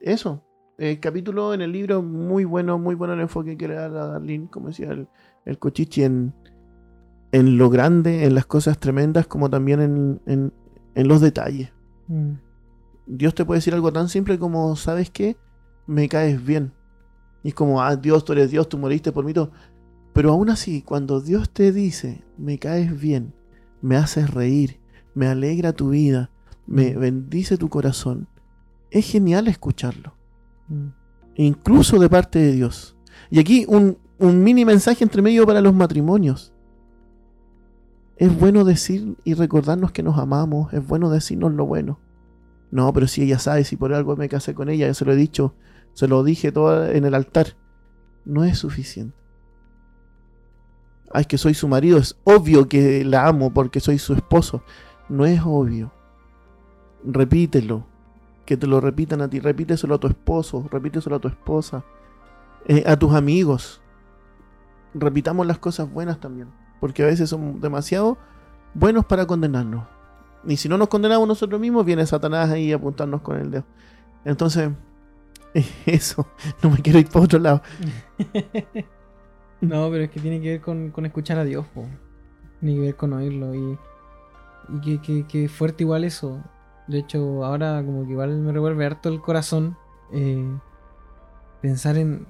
eso. 0.00 0.44
El 0.78 1.00
capítulo 1.00 1.54
en 1.54 1.62
el 1.62 1.72
libro, 1.72 2.02
muy 2.02 2.44
bueno, 2.44 2.78
muy 2.78 2.94
bueno 2.94 3.14
el 3.14 3.20
enfoque 3.20 3.56
que 3.56 3.68
le 3.68 3.74
da 3.74 3.88
la 3.88 4.06
Darlene, 4.06 4.48
como 4.48 4.68
decía 4.68 4.90
el, 4.90 5.08
el 5.44 5.58
Cochichi, 5.58 6.04
en, 6.04 6.34
en 7.32 7.56
lo 7.58 7.70
grande, 7.70 8.24
en 8.24 8.34
las 8.34 8.46
cosas 8.46 8.78
tremendas, 8.78 9.26
como 9.26 9.48
también 9.50 9.80
en, 9.80 10.20
en- 10.26 10.52
en 10.94 11.08
los 11.08 11.20
detalles. 11.20 11.70
Mm. 12.08 12.32
Dios 13.06 13.34
te 13.34 13.44
puede 13.44 13.58
decir 13.58 13.74
algo 13.74 13.92
tan 13.92 14.08
simple 14.08 14.38
como, 14.38 14.76
¿sabes 14.76 15.10
qué? 15.10 15.36
Me 15.86 16.08
caes 16.08 16.44
bien. 16.44 16.72
Y 17.42 17.48
es 17.48 17.54
como, 17.54 17.82
ah, 17.82 17.96
Dios, 17.96 18.24
tú 18.24 18.32
eres 18.32 18.50
Dios, 18.50 18.68
tú 18.68 18.78
moriste 18.78 19.10
por 19.12 19.24
mí. 19.24 19.32
todo. 19.32 19.50
Pero 20.12 20.30
aún 20.32 20.50
así, 20.50 20.82
cuando 20.82 21.20
Dios 21.20 21.50
te 21.50 21.72
dice, 21.72 22.22
me 22.36 22.58
caes 22.58 23.00
bien, 23.00 23.34
me 23.80 23.96
haces 23.96 24.30
reír, 24.30 24.78
me 25.14 25.26
alegra 25.26 25.72
tu 25.72 25.88
vida, 25.90 26.30
me 26.66 26.94
Mm. 26.94 27.00
bendice 27.00 27.56
tu 27.56 27.68
corazón, 27.70 28.28
es 28.90 29.06
genial 29.10 29.48
escucharlo. 29.48 30.14
Mm. 30.68 30.88
Incluso 31.36 31.98
de 31.98 32.10
parte 32.10 32.38
de 32.38 32.52
Dios. 32.52 32.94
Y 33.30 33.38
aquí 33.40 33.64
un, 33.66 33.96
un 34.18 34.44
mini 34.44 34.64
mensaje 34.66 35.02
entre 35.02 35.22
medio 35.22 35.46
para 35.46 35.62
los 35.62 35.72
matrimonios. 35.74 36.51
Es 38.16 38.38
bueno 38.38 38.64
decir 38.64 39.16
y 39.24 39.34
recordarnos 39.34 39.92
que 39.92 40.02
nos 40.02 40.18
amamos, 40.18 40.72
es 40.72 40.86
bueno 40.86 41.10
decirnos 41.10 41.52
lo 41.52 41.66
bueno. 41.66 41.98
No, 42.70 42.92
pero 42.92 43.06
si 43.06 43.22
ella 43.22 43.38
sabe, 43.38 43.64
si 43.64 43.76
por 43.76 43.92
algo 43.92 44.16
me 44.16 44.28
casé 44.28 44.54
con 44.54 44.68
ella, 44.68 44.86
yo 44.86 44.94
se 44.94 45.04
lo 45.04 45.12
he 45.12 45.16
dicho, 45.16 45.54
se 45.92 46.08
lo 46.08 46.24
dije 46.24 46.52
todo 46.52 46.86
en 46.86 47.04
el 47.04 47.14
altar. 47.14 47.56
No 48.24 48.44
es 48.44 48.58
suficiente. 48.58 49.16
Ay, 51.12 51.26
que 51.26 51.36
soy 51.36 51.52
su 51.54 51.68
marido, 51.68 51.98
es 51.98 52.16
obvio 52.24 52.68
que 52.68 53.04
la 53.04 53.26
amo 53.26 53.52
porque 53.52 53.80
soy 53.80 53.98
su 53.98 54.14
esposo. 54.14 54.62
No 55.08 55.26
es 55.26 55.40
obvio. 55.44 55.92
Repítelo. 57.04 57.86
Que 58.46 58.56
te 58.56 58.66
lo 58.66 58.80
repitan 58.80 59.20
a 59.20 59.28
ti, 59.28 59.38
repíteselo 59.38 59.94
a 59.94 60.00
tu 60.00 60.08
esposo, 60.08 60.66
repíteselo 60.70 61.16
a 61.16 61.20
tu 61.20 61.28
esposa, 61.28 61.84
eh, 62.66 62.82
a 62.86 62.98
tus 62.98 63.14
amigos. 63.14 63.80
Repitamos 64.94 65.46
las 65.46 65.58
cosas 65.58 65.90
buenas 65.90 66.18
también, 66.18 66.48
porque 66.82 67.04
a 67.04 67.06
veces 67.06 67.30
son 67.30 67.60
demasiado 67.60 68.18
buenos 68.74 69.04
para 69.04 69.24
condenarnos. 69.24 69.84
Y 70.44 70.56
si 70.56 70.68
no 70.68 70.76
nos 70.76 70.88
condenamos 70.88 71.28
nosotros 71.28 71.60
mismos, 71.60 71.86
viene 71.86 72.04
Satanás 72.04 72.50
ahí 72.50 72.72
a 72.72 72.74
apuntarnos 72.74 73.20
con 73.20 73.38
el 73.38 73.52
dedo. 73.52 73.64
Entonces, 74.24 74.68
eso, 75.86 76.26
no 76.60 76.70
me 76.70 76.78
quiero 76.78 76.98
ir 76.98 77.06
para 77.06 77.24
otro 77.24 77.38
lado. 77.38 77.62
no, 79.60 79.88
pero 79.92 80.02
es 80.02 80.10
que 80.10 80.18
tiene 80.18 80.40
que 80.40 80.48
ver 80.48 80.60
con, 80.60 80.90
con 80.90 81.06
escuchar 81.06 81.38
a 81.38 81.44
Dios, 81.44 81.64
po. 81.72 81.86
Tiene 82.58 82.74
que 82.74 82.80
ver 82.80 82.96
con 82.96 83.12
oírlo 83.12 83.54
y, 83.54 83.78
y 84.70 84.80
que, 84.80 85.00
que, 85.00 85.26
que 85.28 85.48
fuerte 85.48 85.84
igual 85.84 86.02
eso. 86.02 86.42
De 86.88 86.98
hecho, 86.98 87.44
ahora 87.44 87.80
como 87.86 88.04
que 88.06 88.10
igual 88.10 88.40
me 88.40 88.50
revuelve 88.50 88.86
harto 88.86 89.08
el 89.08 89.20
corazón 89.20 89.76
eh, 90.12 90.58
pensar 91.60 91.96
en, 91.96 92.26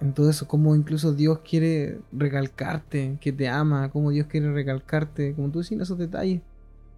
en 0.00 0.14
todo 0.14 0.30
eso, 0.30 0.46
cómo 0.48 0.74
incluso 0.76 1.14
Dios 1.14 1.40
quiere 1.40 2.00
recalcarte, 2.12 3.18
que 3.20 3.32
te 3.32 3.48
ama, 3.48 3.90
cómo 3.90 4.10
Dios 4.10 4.26
quiere 4.28 4.52
recalcarte, 4.52 5.34
como 5.34 5.50
tú 5.50 5.60
decís, 5.62 5.80
esos 5.80 5.98
detalles, 5.98 6.42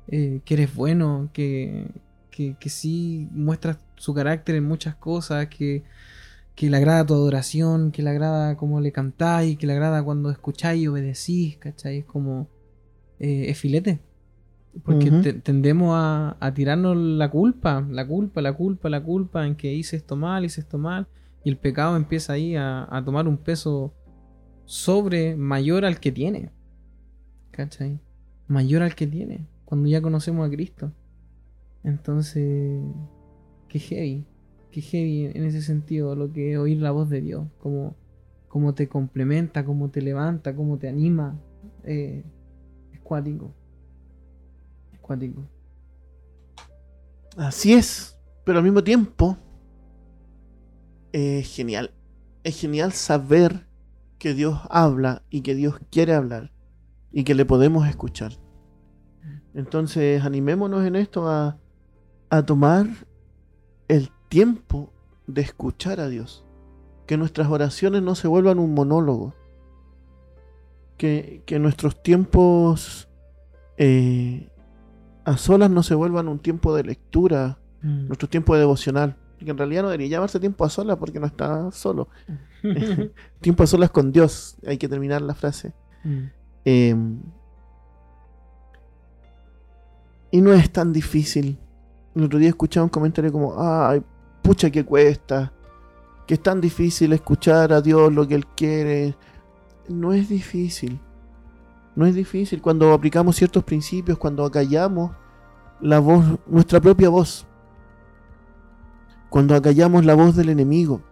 eh, 0.08 0.42
que 0.44 0.54
eres 0.54 0.74
bueno, 0.74 1.30
que, 1.32 1.90
que, 2.30 2.56
que 2.58 2.70
sí 2.70 3.28
muestras 3.32 3.78
su 3.96 4.14
carácter 4.14 4.56
en 4.56 4.64
muchas 4.64 4.96
cosas, 4.96 5.48
que, 5.48 5.84
que 6.54 6.70
le 6.70 6.76
agrada 6.78 7.06
tu 7.06 7.14
adoración, 7.14 7.92
que 7.92 8.02
le 8.02 8.10
agrada 8.10 8.56
cómo 8.56 8.80
le 8.80 8.92
cantáis, 8.92 9.58
que 9.58 9.66
le 9.66 9.74
agrada 9.74 10.02
cuando 10.04 10.30
escucháis 10.30 10.82
y 10.82 10.88
obedecís, 10.88 11.58
¿cachai? 11.58 11.98
Es 12.00 12.04
como. 12.06 12.48
eh, 13.18 13.46
es 13.50 13.58
filete. 13.58 14.00
Porque 14.84 15.10
te- 15.12 15.32
tendemos 15.34 15.92
a, 15.94 16.36
a 16.40 16.54
tirarnos 16.54 16.96
la 16.96 17.30
culpa, 17.30 17.86
la 17.90 18.06
culpa, 18.06 18.42
la 18.42 18.52
culpa, 18.52 18.90
la 18.90 19.02
culpa 19.02 19.46
en 19.46 19.56
que 19.56 19.72
hice 19.72 19.96
esto 19.96 20.16
mal, 20.16 20.44
hice 20.44 20.60
esto 20.60 20.78
mal. 20.78 21.08
Y 21.46 21.48
el 21.48 21.58
pecado 21.58 21.96
empieza 21.96 22.32
ahí 22.32 22.56
a, 22.56 22.88
a 22.90 23.04
tomar 23.04 23.28
un 23.28 23.38
peso 23.38 23.94
sobre 24.64 25.36
mayor 25.36 25.84
al 25.84 26.00
que 26.00 26.10
tiene. 26.10 26.50
¿Cachai? 27.52 28.00
Mayor 28.48 28.82
al 28.82 28.96
que 28.96 29.06
tiene. 29.06 29.46
Cuando 29.64 29.88
ya 29.88 30.02
conocemos 30.02 30.44
a 30.44 30.50
Cristo. 30.50 30.90
Entonces, 31.84 32.82
qué 33.68 33.78
heavy. 33.78 34.26
Qué 34.72 34.80
heavy 34.80 35.26
en 35.26 35.44
ese 35.44 35.62
sentido 35.62 36.16
lo 36.16 36.32
que 36.32 36.54
es 36.54 36.58
oír 36.58 36.78
la 36.78 36.90
voz 36.90 37.08
de 37.08 37.20
Dios. 37.20 37.46
Cómo, 37.60 37.94
cómo 38.48 38.74
te 38.74 38.88
complementa, 38.88 39.64
cómo 39.64 39.88
te 39.88 40.02
levanta, 40.02 40.52
cómo 40.56 40.78
te 40.78 40.88
anima. 40.88 41.40
Eh, 41.84 42.24
es 42.92 43.00
cuático. 43.02 43.54
Es 44.92 44.98
cuático. 44.98 45.48
Así 47.36 47.72
es, 47.72 48.18
pero 48.44 48.58
al 48.58 48.64
mismo 48.64 48.82
tiempo 48.82 49.38
es 51.12 51.54
genial. 51.54 51.92
Es 52.44 52.60
genial 52.60 52.92
saber 52.92 53.66
que 54.18 54.34
Dios 54.34 54.60
habla 54.70 55.22
y 55.30 55.42
que 55.42 55.54
Dios 55.54 55.76
quiere 55.90 56.14
hablar 56.14 56.52
y 57.12 57.24
que 57.24 57.34
le 57.34 57.44
podemos 57.44 57.86
escuchar. 57.88 58.32
Entonces 59.54 60.24
animémonos 60.24 60.84
en 60.84 60.96
esto 60.96 61.28
a, 61.28 61.58
a 62.30 62.42
tomar 62.44 62.86
el 63.88 64.10
tiempo 64.28 64.92
de 65.26 65.42
escuchar 65.42 66.00
a 66.00 66.08
Dios. 66.08 66.44
Que 67.06 67.16
nuestras 67.16 67.48
oraciones 67.48 68.02
no 68.02 68.14
se 68.14 68.28
vuelvan 68.28 68.58
un 68.58 68.74
monólogo. 68.74 69.34
Que, 70.96 71.42
que 71.46 71.58
nuestros 71.58 72.02
tiempos 72.02 73.08
eh, 73.76 74.48
a 75.24 75.36
solas 75.36 75.70
no 75.70 75.82
se 75.82 75.94
vuelvan 75.94 76.28
un 76.28 76.38
tiempo 76.38 76.74
de 76.74 76.84
lectura, 76.84 77.58
Mm. 77.82 78.06
nuestro 78.08 78.28
tiempo 78.28 78.54
de 78.54 78.60
devocional. 78.60 79.16
Que 79.38 79.50
en 79.50 79.58
realidad 79.58 79.82
no 79.82 79.88
debería 79.88 80.08
llamarse 80.08 80.40
tiempo 80.40 80.64
a 80.64 80.70
solas 80.70 80.96
porque 80.96 81.20
no 81.20 81.26
está 81.26 81.70
solo. 81.70 82.08
tiempo 83.40 83.62
a 83.62 83.66
solas 83.66 83.90
con 83.90 84.12
Dios. 84.12 84.56
Hay 84.66 84.78
que 84.78 84.88
terminar 84.88 85.22
la 85.22 85.34
frase. 85.34 85.74
Mm. 86.04 86.24
Eh, 86.64 86.96
y 90.30 90.40
no 90.40 90.52
es 90.52 90.70
tan 90.70 90.92
difícil. 90.92 91.58
El 92.14 92.24
otro 92.24 92.38
día 92.38 92.48
escuchaba 92.48 92.84
un 92.84 92.90
comentario 92.90 93.32
como, 93.32 93.54
ay, 93.58 94.02
pucha 94.42 94.70
que 94.70 94.84
cuesta. 94.84 95.52
Que 96.26 96.34
es 96.34 96.42
tan 96.42 96.60
difícil 96.60 97.12
escuchar 97.12 97.72
a 97.72 97.80
Dios 97.80 98.12
lo 98.12 98.26
que 98.26 98.34
Él 98.34 98.46
quiere. 98.46 99.16
No 99.88 100.12
es 100.12 100.28
difícil. 100.28 101.00
No 101.94 102.04
es 102.04 102.14
difícil 102.14 102.60
cuando 102.60 102.92
aplicamos 102.92 103.36
ciertos 103.36 103.64
principios, 103.64 104.18
cuando 104.18 104.44
acallamos 104.44 105.12
la 105.80 105.98
voz, 105.98 106.24
nuestra 106.46 106.80
propia 106.80 107.08
voz. 107.08 107.46
Cuando 109.36 109.54
acallamos 109.54 110.06
la 110.06 110.14
voz 110.14 110.34
del 110.34 110.48
enemigo. 110.48 111.02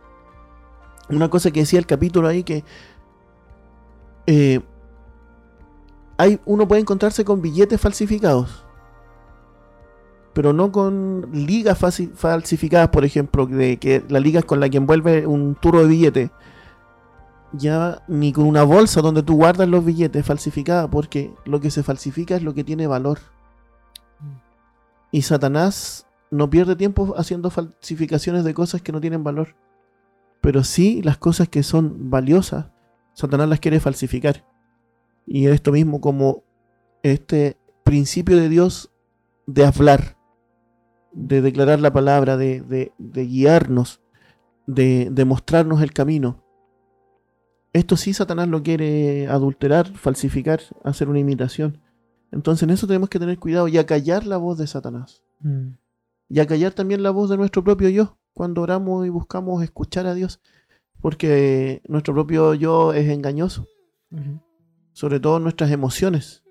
Una 1.11 1.29
cosa 1.29 1.51
que 1.51 1.61
decía 1.61 1.79
el 1.79 1.85
capítulo 1.85 2.27
ahí 2.27 2.43
que 2.43 2.65
eh, 4.27 4.63
hay, 6.17 6.41
uno 6.47 6.67
puede 6.67 6.81
encontrarse 6.81 7.23
con 7.23 7.43
billetes 7.43 7.79
falsificados. 7.79 8.65
Pero 10.33 10.55
no 10.55 10.73
con 10.73 11.29
ligas 11.35 11.79
falsi- 11.79 12.15
falsificadas, 12.15 12.89
por 12.89 13.05
ejemplo, 13.05 13.45
de 13.45 13.77
que 13.77 14.03
la 14.09 14.21
liga 14.21 14.39
es 14.39 14.47
con 14.47 14.59
la 14.59 14.71
que 14.71 14.79
envuelve 14.79 15.27
un 15.27 15.55
turro 15.55 15.83
de 15.83 15.89
billete. 15.89 16.31
Ya 17.53 18.03
ni 18.09 18.33
con 18.33 18.47
una 18.47 18.63
bolsa 18.63 19.03
donde 19.03 19.23
tú 19.23 19.37
guardas 19.37 19.69
los 19.69 19.85
billetes 19.85 20.25
falsificada, 20.25 20.89
porque 20.89 21.35
lo 21.45 21.61
que 21.61 21.71
se 21.71 21.83
falsifica 21.83 22.37
es 22.37 22.43
lo 22.43 22.55
que 22.55 22.65
tiene 22.65 22.87
valor. 22.87 23.19
Y 25.11 25.21
Satanás 25.21 26.07
no 26.35 26.51
pierde 26.51 26.75
tiempo 26.75 27.15
haciendo 27.17 27.49
falsificaciones 27.51 28.45
de 28.45 28.55
cosas 28.55 28.83
que 28.83 28.93
no 28.93 29.01
tienen 29.01 29.23
valor. 29.23 29.55
Pero 30.41 30.65
sí 30.65 31.01
las 31.03 31.17
cosas 31.17 31.49
que 31.49 31.63
son 31.63 32.11
valiosas, 32.11 32.67
Satanás 33.13 33.49
las 33.49 33.61
quiere 33.61 33.79
falsificar. 33.79 34.45
Y 35.27 35.47
esto 35.47 35.71
mismo 35.71 36.01
como 36.01 36.43
este 37.03 37.57
principio 37.85 38.37
de 38.37 38.49
Dios 38.49 38.91
de 39.47 39.65
hablar, 39.65 40.17
de 41.13 41.41
declarar 41.41 41.81
la 41.81 41.93
palabra, 41.93 42.37
de, 42.37 42.63
de, 42.63 42.93
de 42.99 43.27
guiarnos, 43.27 44.01
de, 44.67 45.09
de 45.13 45.25
mostrarnos 45.25 45.83
el 45.83 45.93
camino. 45.93 46.43
Esto 47.73 47.97
sí 47.97 48.13
Satanás 48.13 48.49
lo 48.49 48.63
quiere 48.63 49.29
adulterar, 49.29 49.93
falsificar, 49.95 50.61
hacer 50.83 51.09
una 51.09 51.21
imitación. 51.21 51.81
Entonces 52.33 52.65
en 52.65 52.71
eso 52.71 52.89
tenemos 52.89 53.09
que 53.09 53.21
tener 53.21 53.39
cuidado 53.39 53.69
y 53.69 53.79
acallar 53.79 54.27
la 54.27 54.37
voz 54.37 54.59
de 54.59 54.67
Satanás. 54.67 55.23
Mm. 55.41 55.84
Y 56.29 56.41
acallar 56.41 56.73
también 56.73 57.03
la 57.03 57.11
voz 57.11 57.31
de 57.31 57.37
nuestro 57.37 57.63
propio 57.63 57.89
yo 57.89 58.19
cuando 58.33 58.63
oramos 58.63 59.07
y 59.07 59.11
buscamos 59.11 59.63
escuchar 59.63 60.07
a 60.07 60.15
Dios. 60.15 60.41
Porque 61.01 61.83
nuestro 61.87 62.15
propio 62.15 62.55
yo 62.55 62.93
es 62.93 63.09
engañoso, 63.09 63.69
sobre 64.93 65.21
todo 65.21 65.39
nuestras 65.39 65.71
emociones. 65.71 66.43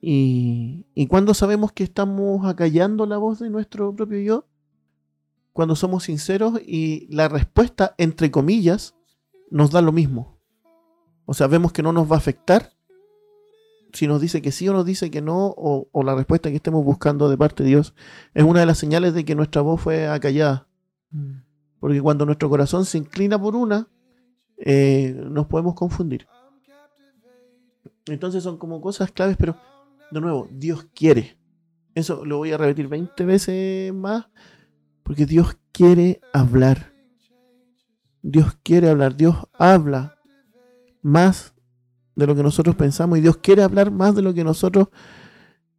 Y, 0.00 0.86
y 0.94 1.06
cuando 1.06 1.34
sabemos 1.34 1.72
que 1.72 1.84
estamos 1.84 2.46
acallando 2.46 3.06
la 3.06 3.16
voz 3.16 3.38
de 3.38 3.50
nuestro 3.50 3.94
propio 3.96 4.20
yo, 4.20 4.46
cuando 5.52 5.74
somos 5.74 6.04
sinceros 6.04 6.60
y 6.64 7.08
la 7.12 7.28
respuesta, 7.28 7.94
entre 7.96 8.30
comillas, 8.30 8.94
nos 9.50 9.70
da 9.70 9.80
lo 9.80 9.90
mismo. 9.90 10.38
O 11.24 11.32
sea, 11.32 11.46
vemos 11.46 11.72
que 11.72 11.82
no 11.82 11.92
nos 11.92 12.10
va 12.10 12.16
a 12.16 12.18
afectar 12.18 12.75
si 13.96 14.06
nos 14.06 14.20
dice 14.20 14.42
que 14.42 14.52
sí 14.52 14.68
o 14.68 14.72
nos 14.72 14.84
dice 14.84 15.10
que 15.10 15.22
no, 15.22 15.46
o, 15.46 15.88
o 15.90 16.02
la 16.02 16.14
respuesta 16.14 16.50
que 16.50 16.56
estemos 16.56 16.84
buscando 16.84 17.28
de 17.28 17.38
parte 17.38 17.62
de 17.62 17.70
Dios, 17.70 17.94
es 18.34 18.44
una 18.44 18.60
de 18.60 18.66
las 18.66 18.78
señales 18.78 19.14
de 19.14 19.24
que 19.24 19.34
nuestra 19.34 19.62
voz 19.62 19.80
fue 19.80 20.06
acallada. 20.08 20.68
Mm. 21.10 21.40
Porque 21.80 22.00
cuando 22.00 22.26
nuestro 22.26 22.48
corazón 22.48 22.84
se 22.84 22.98
inclina 22.98 23.40
por 23.40 23.56
una, 23.56 23.88
eh, 24.58 25.14
nos 25.28 25.46
podemos 25.46 25.74
confundir. 25.74 26.26
Entonces 28.06 28.42
son 28.42 28.58
como 28.58 28.80
cosas 28.80 29.10
claves, 29.10 29.36
pero 29.38 29.56
de 30.10 30.20
nuevo, 30.20 30.48
Dios 30.50 30.86
quiere. 30.94 31.36
Eso 31.94 32.24
lo 32.24 32.38
voy 32.38 32.52
a 32.52 32.58
repetir 32.58 32.88
20 32.88 33.24
veces 33.24 33.92
más, 33.92 34.26
porque 35.02 35.26
Dios 35.26 35.56
quiere 35.72 36.20
hablar. 36.32 36.92
Dios 38.22 38.58
quiere 38.62 38.88
hablar, 38.88 39.16
Dios 39.16 39.36
habla 39.52 40.18
más 41.02 41.55
de 42.16 42.26
lo 42.26 42.34
que 42.34 42.42
nosotros 42.42 42.74
pensamos 42.74 43.18
y 43.18 43.20
Dios 43.20 43.36
quiere 43.36 43.62
hablar 43.62 43.90
más 43.90 44.16
de 44.16 44.22
lo 44.22 44.32
que 44.32 44.42
nosotros 44.42 44.88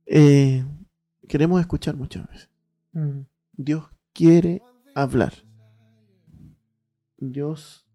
eh, 0.06 0.64
queremos 1.28 1.60
escuchar 1.60 1.98
muchas 1.98 2.28
veces. 2.28 2.50
Mm. 2.94 3.22
Dios 3.54 3.86
quiere 4.14 4.62
hablar. 4.96 5.34
Dios 7.18 7.86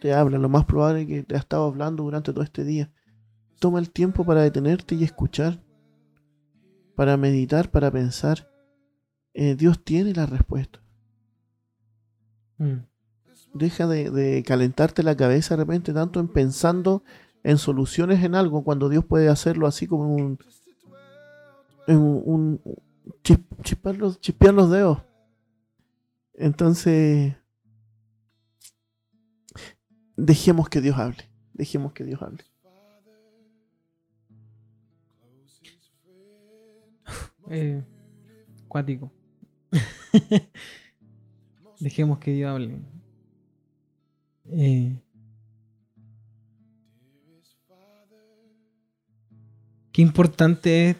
te 0.00 0.14
habla. 0.14 0.38
Lo 0.38 0.48
más 0.48 0.64
probable 0.64 1.02
es 1.02 1.06
que 1.06 1.22
te 1.22 1.36
ha 1.36 1.38
estado 1.38 1.66
hablando 1.66 2.02
durante 2.02 2.32
todo 2.32 2.42
este 2.42 2.64
día. 2.64 2.90
Toma 3.60 3.78
el 3.78 3.90
tiempo 3.90 4.24
para 4.24 4.42
detenerte 4.42 4.94
y 4.94 5.04
escuchar. 5.04 5.62
Para 6.96 7.18
meditar, 7.18 7.70
para 7.70 7.90
pensar. 7.90 8.50
Eh, 9.34 9.54
Dios 9.54 9.84
tiene 9.84 10.14
la 10.14 10.24
respuesta. 10.24 10.82
Mm. 12.56 12.86
Deja 13.52 13.86
de, 13.86 14.10
de 14.10 14.42
calentarte 14.44 15.02
la 15.02 15.14
cabeza 15.14 15.56
de 15.56 15.62
repente 15.62 15.92
tanto 15.92 16.20
en 16.20 16.28
pensando 16.28 17.04
en 17.44 17.58
soluciones 17.58 18.22
en 18.24 18.34
algo 18.34 18.64
cuando 18.64 18.88
Dios 18.88 19.04
puede 19.04 19.28
hacerlo 19.28 19.66
así 19.66 19.86
como 19.86 20.14
un, 20.14 20.38
un, 21.88 22.22
un- 22.24 22.60
chis- 23.24 23.96
los, 23.98 24.20
chispear 24.20 24.54
los 24.54 24.70
dedos. 24.70 24.98
Entonces, 26.34 27.34
dejemos 30.16 30.68
que 30.68 30.80
Dios 30.80 30.96
hable. 30.98 31.28
Dejemos 31.52 31.92
que 31.92 32.04
Dios 32.04 32.22
hable. 32.22 32.44
Eh, 37.50 37.82
cuático. 38.68 39.12
Dejemos 41.80 42.18
que 42.18 42.32
Dios 42.32 42.50
hable. 42.50 42.80
Eh, 44.46 44.98
qué 49.92 50.02
importante 50.02 50.90
es 50.90 50.96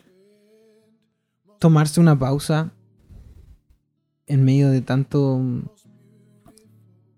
tomarse 1.58 2.00
una 2.00 2.18
pausa 2.18 2.72
en 4.26 4.44
medio 4.44 4.70
de 4.70 4.80
tanto 4.82 5.40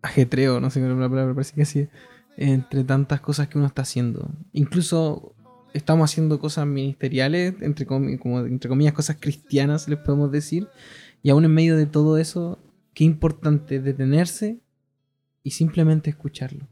ajetreo, 0.03 0.61
no 0.61 0.71
sé 0.71 0.81
es 0.81 0.89
la 0.89 1.09
palabra, 1.09 1.35
parece 1.35 1.55
que 1.55 1.63
así, 1.63 1.89
entre 2.37 2.85
tantas 2.85 3.21
cosas 3.21 3.49
que 3.49 3.59
uno 3.59 3.67
está 3.67 3.83
haciendo. 3.83 4.31
Incluso 4.53 5.35
estamos 5.73 6.11
haciendo 6.11 6.39
cosas 6.39 6.67
ministeriales, 6.67 7.55
entre, 7.61 7.87
comi- 7.87 8.19
como, 8.19 8.41
entre 8.41 8.69
comillas, 8.69 8.93
cosas 8.93 9.17
cristianas, 9.21 9.89
les 9.89 9.99
podemos 9.99 10.31
decir. 10.31 10.69
Y 11.23 11.31
aún 11.31 11.45
en 11.45 11.55
medio 11.55 11.77
de 11.77 11.87
todo 11.87 12.19
eso, 12.19 12.59
qué 12.93 13.05
importante 13.05 13.81
detenerse 13.81 14.61
y 15.43 15.53
simplemente 15.53 16.11
escucharlo. 16.11 16.69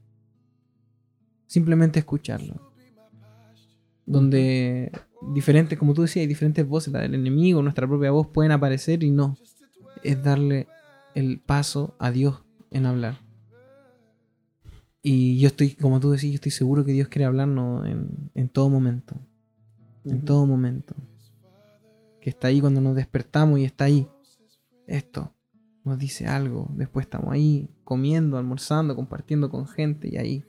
Simplemente 1.47 1.99
escucharlo. 2.01 2.72
Donde 4.13 4.93
diferentes, 5.33 5.79
como 5.79 5.95
tú 5.95 6.03
decías, 6.03 6.23
hay 6.23 6.27
diferentes 6.27 6.67
voces, 6.67 6.93
la 6.93 7.01
del 7.01 7.15
enemigo, 7.15 7.63
nuestra 7.63 7.87
propia 7.87 8.11
voz 8.11 8.27
pueden 8.27 8.53
aparecer 8.53 9.03
y 9.03 9.11
no. 9.11 9.37
Es 10.03 10.23
darle 10.23 10.69
el 11.15 11.41
paso 11.41 11.95
a 11.99 12.11
Dios 12.11 12.43
en 12.71 12.87
hablar. 12.87 13.21
Y 15.03 15.39
yo 15.39 15.49
estoy, 15.49 15.71
como 15.75 15.99
tú 15.99 16.11
decís, 16.11 16.31
yo 16.31 16.37
estoy 16.37 16.53
seguro 16.53 16.85
que 16.85 16.93
Dios 16.93 17.09
quiere 17.09 17.25
hablarnos 17.25 17.87
en, 17.87 18.31
en 18.35 18.49
todo 18.49 18.69
momento. 18.69 19.17
En 20.05 20.25
todo 20.25 20.47
momento. 20.47 20.95
Que 22.21 22.31
está 22.31 22.49
ahí 22.49 22.61
cuando 22.61 22.81
nos 22.81 22.95
despertamos 22.95 23.59
y 23.59 23.65
está 23.65 23.85
ahí. 23.85 24.07
Esto 24.87 25.33
nos 25.85 25.99
dice 25.99 26.27
algo. 26.27 26.69
Después 26.75 27.07
estamos 27.07 27.33
ahí 27.33 27.69
comiendo, 27.85 28.39
almorzando, 28.39 28.95
compartiendo 28.95 29.51
con 29.51 29.67
gente 29.67 30.09
y 30.09 30.17
ahí 30.17 30.45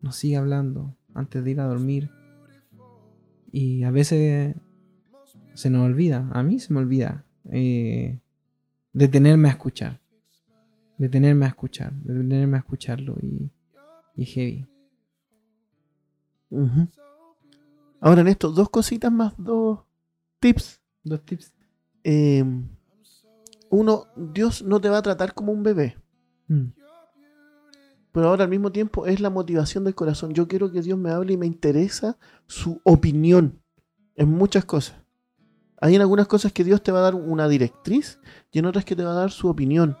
nos 0.00 0.16
sigue 0.16 0.36
hablando 0.36 0.94
antes 1.14 1.42
de 1.44 1.50
ir 1.50 1.60
a 1.60 1.66
dormir. 1.66 2.10
Y 3.52 3.84
a 3.84 3.90
veces 3.90 4.56
se 5.54 5.70
nos 5.70 5.84
olvida, 5.84 6.28
a 6.32 6.42
mí 6.42 6.58
se 6.58 6.72
me 6.72 6.80
olvida, 6.80 7.24
eh, 7.50 8.18
detenerme 8.92 9.48
a 9.48 9.52
escuchar. 9.52 10.00
Detenerme 10.96 11.44
a 11.44 11.48
escuchar, 11.48 11.92
detenerme 11.92 12.56
a 12.56 12.60
escucharlo 12.60 13.16
y, 13.20 13.50
y 14.16 14.24
heavy. 14.24 14.66
Ahora 18.00 18.20
en 18.22 18.28
esto, 18.28 18.50
dos 18.50 18.68
cositas 18.68 19.12
más, 19.12 19.34
dos 19.36 19.80
tips. 20.40 20.80
Dos 21.04 21.24
tips. 21.24 21.52
Eh, 22.04 22.44
uno, 23.70 24.06
Dios 24.16 24.62
no 24.62 24.80
te 24.80 24.88
va 24.88 24.98
a 24.98 25.02
tratar 25.02 25.34
como 25.34 25.52
un 25.52 25.62
bebé. 25.62 25.96
Mm, 26.48 26.68
pero 28.12 28.28
ahora 28.28 28.44
al 28.44 28.50
mismo 28.50 28.70
tiempo 28.70 29.06
es 29.06 29.20
la 29.20 29.30
motivación 29.30 29.84
del 29.84 29.94
corazón. 29.94 30.32
Yo 30.34 30.46
quiero 30.46 30.70
que 30.70 30.82
Dios 30.82 30.98
me 30.98 31.10
hable 31.10 31.32
y 31.32 31.36
me 31.36 31.46
interesa 31.46 32.18
su 32.46 32.80
opinión 32.84 33.60
en 34.16 34.28
muchas 34.30 34.64
cosas. 34.64 34.96
Hay 35.80 35.94
en 35.96 36.00
algunas 36.02 36.28
cosas 36.28 36.52
que 36.52 36.62
Dios 36.62 36.82
te 36.82 36.92
va 36.92 37.00
a 37.00 37.02
dar 37.02 37.14
una 37.14 37.48
directriz 37.48 38.20
y 38.52 38.58
en 38.60 38.66
otras 38.66 38.84
que 38.84 38.94
te 38.94 39.02
va 39.02 39.12
a 39.12 39.14
dar 39.14 39.30
su 39.30 39.48
opinión. 39.48 39.96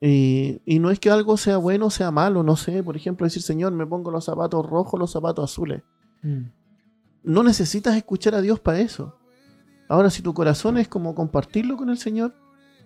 Y 0.00 0.78
no 0.80 0.90
es 0.90 1.00
que 1.00 1.10
algo 1.10 1.38
sea 1.38 1.56
bueno 1.56 1.86
o 1.86 1.90
sea 1.90 2.10
malo, 2.10 2.42
no 2.42 2.56
sé. 2.56 2.82
Por 2.82 2.94
ejemplo, 2.94 3.24
decir, 3.24 3.40
Señor, 3.42 3.72
me 3.72 3.86
pongo 3.86 4.10
los 4.10 4.26
zapatos 4.26 4.66
rojos, 4.68 5.00
los 5.00 5.10
zapatos 5.12 5.50
azules. 5.50 5.82
mm, 6.22 6.42
No 7.22 7.42
necesitas 7.42 7.96
escuchar 7.96 8.34
a 8.34 8.42
Dios 8.42 8.60
para 8.60 8.80
eso. 8.80 9.16
Ahora, 9.88 10.10
si 10.10 10.20
tu 10.20 10.34
corazón 10.34 10.76
es 10.76 10.88
como 10.88 11.14
compartirlo 11.14 11.78
con 11.78 11.88
el 11.88 11.96
Señor, 11.96 12.34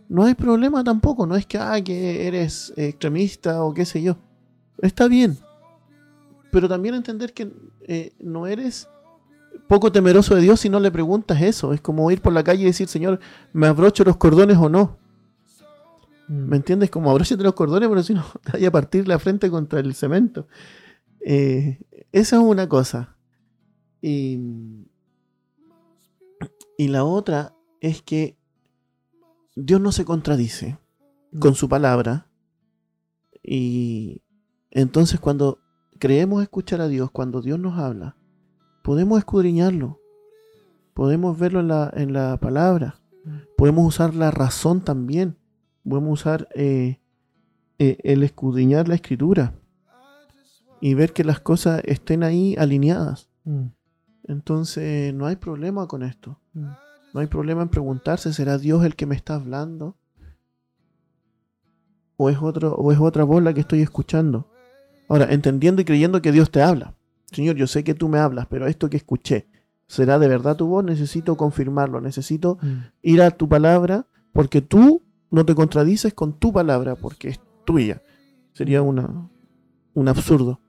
no 0.09 0.25
hay 0.25 0.35
problema 0.35 0.83
tampoco. 0.83 1.27
No 1.27 1.37
es 1.37 1.47
que, 1.47 1.59
ah, 1.59 1.83
que 1.83 2.27
eres 2.27 2.73
extremista 2.77 3.63
o 3.63 3.75
qué 3.75 3.85
sé 3.85 4.03
yo. 4.03 4.17
Está 4.79 5.09
bien. 5.09 5.37
Pero 6.51 6.69
también 6.69 6.95
entender 6.95 7.35
que 7.35 7.53
eh, 7.83 8.13
no 8.19 8.47
eres 8.47 8.89
poco 9.67 9.93
temeroso 9.93 10.35
de 10.35 10.41
Dios 10.41 10.61
si 10.61 10.71
no 10.71 10.81
le 10.81 10.91
preguntas 10.91 11.43
eso. 11.43 11.73
Es 11.73 11.81
como 11.81 12.11
ir 12.11 12.23
por 12.23 12.33
la 12.33 12.43
calle 12.43 12.63
y 12.63 12.67
decir, 12.67 12.89
Señor, 12.89 13.21
¿me 13.53 13.67
abrocho 13.67 14.05
los 14.05 14.17
cordones 14.17 14.57
o 14.57 14.69
no? 14.69 14.97
mm. 16.29 16.49
¿Me 16.49 16.57
entiendes? 16.57 16.91
Como 16.91 17.11
abróchate 17.11 17.43
los 17.43 17.55
cordones, 17.55 17.89
pero 17.89 18.03
si 18.03 18.15
no, 18.15 18.25
te 18.45 18.53
vaya 18.55 18.69
a 18.69 18.73
partir 18.73 19.07
la 19.07 19.19
frente 19.19 19.51
contra 19.51 19.81
el 19.81 19.95
cemento. 19.95 20.47
Eh, 21.21 21.81
esa 22.13 22.37
es 22.37 22.43
una 22.43 22.67
cosa. 22.69 23.15
Y, 24.01 24.39
y 26.79 26.89
la 26.89 27.05
otra 27.05 27.55
es 27.81 28.01
que 28.01 28.38
Dios 29.61 29.81
no 29.81 29.91
se 29.91 30.05
contradice 30.05 30.79
con 31.41 31.55
su 31.55 31.69
palabra. 31.69 32.27
Y 33.43 34.23
entonces 34.71 35.19
cuando 35.19 35.59
creemos 35.99 36.43
escuchar 36.43 36.81
a 36.81 36.89
Dios, 36.89 37.11
cuando 37.11 37.43
Dios 37.43 37.59
nos 37.59 37.77
habla, 37.79 38.17
podemos 38.85 39.19
escudriñarlo. 39.19 40.01
Podemos 40.95 41.39
verlo 41.39 41.61
en 41.61 41.69
la, 41.69 41.93
en 41.95 42.13
la 42.13 42.37
palabra. 42.39 43.01
Podemos 43.57 43.87
usar 43.87 44.15
la 44.15 44.31
razón 44.31 44.81
también. 44.81 45.37
Podemos 45.83 46.21
usar 46.21 46.49
eh, 46.55 47.01
eh, 47.79 47.99
el 48.05 48.23
escudriñar 48.23 48.87
la 48.89 48.95
escritura 48.95 49.55
y 50.81 50.95
ver 50.95 51.13
que 51.13 51.25
las 51.25 51.41
cosas 51.41 51.83
estén 51.85 52.23
ahí 52.23 52.55
alineadas. 52.59 53.29
Mm, 53.45 53.67
Entonces 54.25 55.13
no 55.15 55.27
hay 55.27 55.37
problema 55.37 55.89
con 55.89 56.03
esto. 56.05 56.41
mm. 56.53 56.88
No 57.15 57.21
hay 57.21 57.27
problema 57.27 57.63
en 57.63 57.69
preguntarse, 57.69 58.33
¿será 58.33 58.59
Dios 58.59 58.85
el 58.85 58.95
que 58.97 59.07
me 59.07 59.15
está 59.15 59.35
hablando? 59.35 59.97
¿O 62.17 62.29
es, 62.31 62.39
otro, 62.41 62.75
o 62.75 62.93
es 62.93 62.99
otra 62.99 63.25
voz 63.25 63.43
la 63.43 63.55
que 63.55 63.61
estoy 63.61 63.81
escuchando? 63.81 64.49
Ahora, 65.09 65.27
entendiendo 65.31 65.81
y 65.83 65.85
creyendo 65.85 66.21
que 66.21 66.33
Dios 66.33 66.51
te 66.51 66.63
habla. 66.63 66.95
Señor, 67.31 67.57
yo 67.57 67.67
sé 67.67 67.85
que 67.85 67.95
tú 67.95 68.09
me 68.09 68.19
hablas, 68.19 68.47
pero 68.49 68.67
esto 68.67 68.91
que 68.91 68.97
escuché, 68.97 69.47
¿será 69.87 70.19
de 70.19 70.29
verdad 70.29 70.57
tu 70.57 70.67
voz? 70.67 70.85
Necesito 70.85 71.37
confirmarlo, 71.37 72.01
necesito 72.01 72.59
Mm. 72.61 72.79
ir 73.03 73.23
a 73.23 73.31
tu 73.31 73.49
palabra, 73.49 74.07
porque 74.33 74.61
tú 74.61 75.03
no 75.31 75.47
te 75.47 75.55
contradices 75.55 76.13
con 76.15 76.39
tu 76.39 76.53
palabra, 76.53 76.97
porque 76.97 77.29
es 77.29 77.41
tuya. 77.65 78.03
Sería 78.53 78.83
una, 78.83 79.31
un 79.95 80.09
absurdo. 80.09 80.61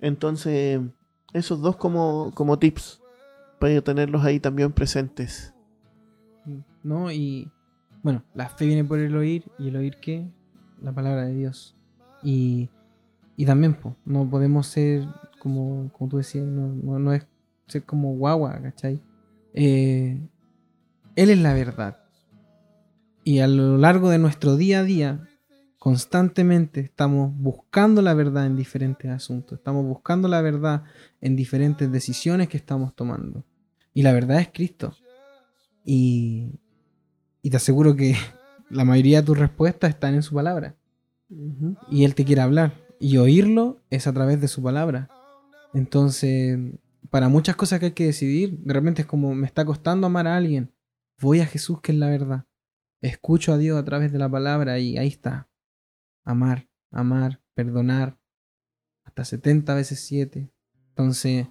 Entonces, 0.00 0.80
esos 1.32 1.60
dos 1.60 1.76
como, 1.76 2.32
como 2.34 2.58
tips, 2.58 3.00
para 3.58 3.80
tenerlos 3.80 4.24
ahí 4.24 4.40
también 4.40 4.72
presentes. 4.72 5.54
¿No? 6.82 7.10
Y 7.10 7.50
bueno, 8.02 8.24
la 8.34 8.48
fe 8.48 8.66
viene 8.66 8.84
por 8.84 8.98
el 8.98 9.16
oír, 9.16 9.44
y 9.58 9.68
el 9.68 9.76
oír 9.76 9.96
qué? 10.00 10.30
La 10.80 10.92
palabra 10.92 11.26
de 11.26 11.34
Dios. 11.34 11.76
Y, 12.22 12.68
y 13.36 13.46
también, 13.46 13.76
no 14.04 14.28
podemos 14.28 14.66
ser 14.66 15.06
como, 15.38 15.90
como 15.92 16.10
tú 16.10 16.18
decías, 16.18 16.46
no, 16.46 16.68
no, 16.68 16.98
no 16.98 17.12
es 17.12 17.26
ser 17.66 17.84
como 17.84 18.14
guagua, 18.14 18.60
¿cachai? 18.62 19.00
Eh, 19.54 20.20
él 21.16 21.30
es 21.30 21.38
la 21.38 21.54
verdad. 21.54 21.98
Y 23.24 23.40
a 23.40 23.46
lo 23.46 23.76
largo 23.76 24.10
de 24.10 24.18
nuestro 24.18 24.56
día 24.56 24.80
a 24.80 24.84
día, 24.84 25.28
constantemente 25.78 26.80
estamos 26.80 27.34
buscando 27.36 28.02
la 28.02 28.14
verdad 28.14 28.46
en 28.46 28.56
diferentes 28.56 29.10
asuntos, 29.10 29.58
estamos 29.58 29.84
buscando 29.84 30.28
la 30.28 30.42
verdad 30.42 30.84
en 31.20 31.36
diferentes 31.36 31.90
decisiones 31.90 32.48
que 32.48 32.56
estamos 32.56 32.94
tomando. 32.94 33.44
Y 33.94 34.02
la 34.02 34.12
verdad 34.12 34.40
es 34.40 34.50
Cristo. 34.52 34.94
Y, 35.84 36.59
y 37.42 37.50
te 37.50 37.56
aseguro 37.56 37.96
que 37.96 38.14
la 38.70 38.84
mayoría 38.84 39.20
de 39.20 39.26
tus 39.26 39.38
respuestas 39.38 39.90
están 39.90 40.14
en 40.14 40.22
su 40.22 40.34
palabra. 40.34 40.76
Y 41.90 42.04
Él 42.04 42.14
te 42.14 42.24
quiere 42.24 42.42
hablar. 42.42 42.74
Y 42.98 43.16
oírlo 43.18 43.80
es 43.88 44.06
a 44.06 44.12
través 44.12 44.40
de 44.40 44.48
su 44.48 44.62
palabra. 44.62 45.08
Entonces, 45.72 46.58
para 47.08 47.28
muchas 47.28 47.56
cosas 47.56 47.78
que 47.78 47.86
hay 47.86 47.92
que 47.92 48.06
decidir, 48.06 48.58
de 48.58 48.74
repente 48.74 49.02
es 49.02 49.06
como 49.06 49.34
me 49.34 49.46
está 49.46 49.64
costando 49.64 50.06
amar 50.06 50.26
a 50.26 50.36
alguien. 50.36 50.72
Voy 51.20 51.40
a 51.40 51.46
Jesús, 51.46 51.80
que 51.80 51.92
es 51.92 51.98
la 51.98 52.08
verdad. 52.08 52.46
Escucho 53.00 53.52
a 53.52 53.58
Dios 53.58 53.78
a 53.78 53.84
través 53.84 54.12
de 54.12 54.18
la 54.18 54.28
palabra 54.28 54.78
y 54.78 54.98
ahí 54.98 55.08
está. 55.08 55.48
Amar, 56.24 56.68
amar, 56.90 57.40
perdonar. 57.54 58.18
Hasta 59.04 59.24
70 59.24 59.74
veces 59.74 60.00
7. 60.00 60.50
Entonces, 60.88 61.46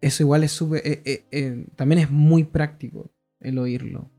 eso 0.00 0.22
igual 0.22 0.44
es 0.44 0.52
súper... 0.52 0.86
eh, 0.86 1.02
eh, 1.04 1.24
eh, 1.30 1.66
también 1.76 2.00
es 2.00 2.10
muy 2.10 2.44
práctico 2.44 3.10
el 3.40 3.58
oírlo. 3.58 4.10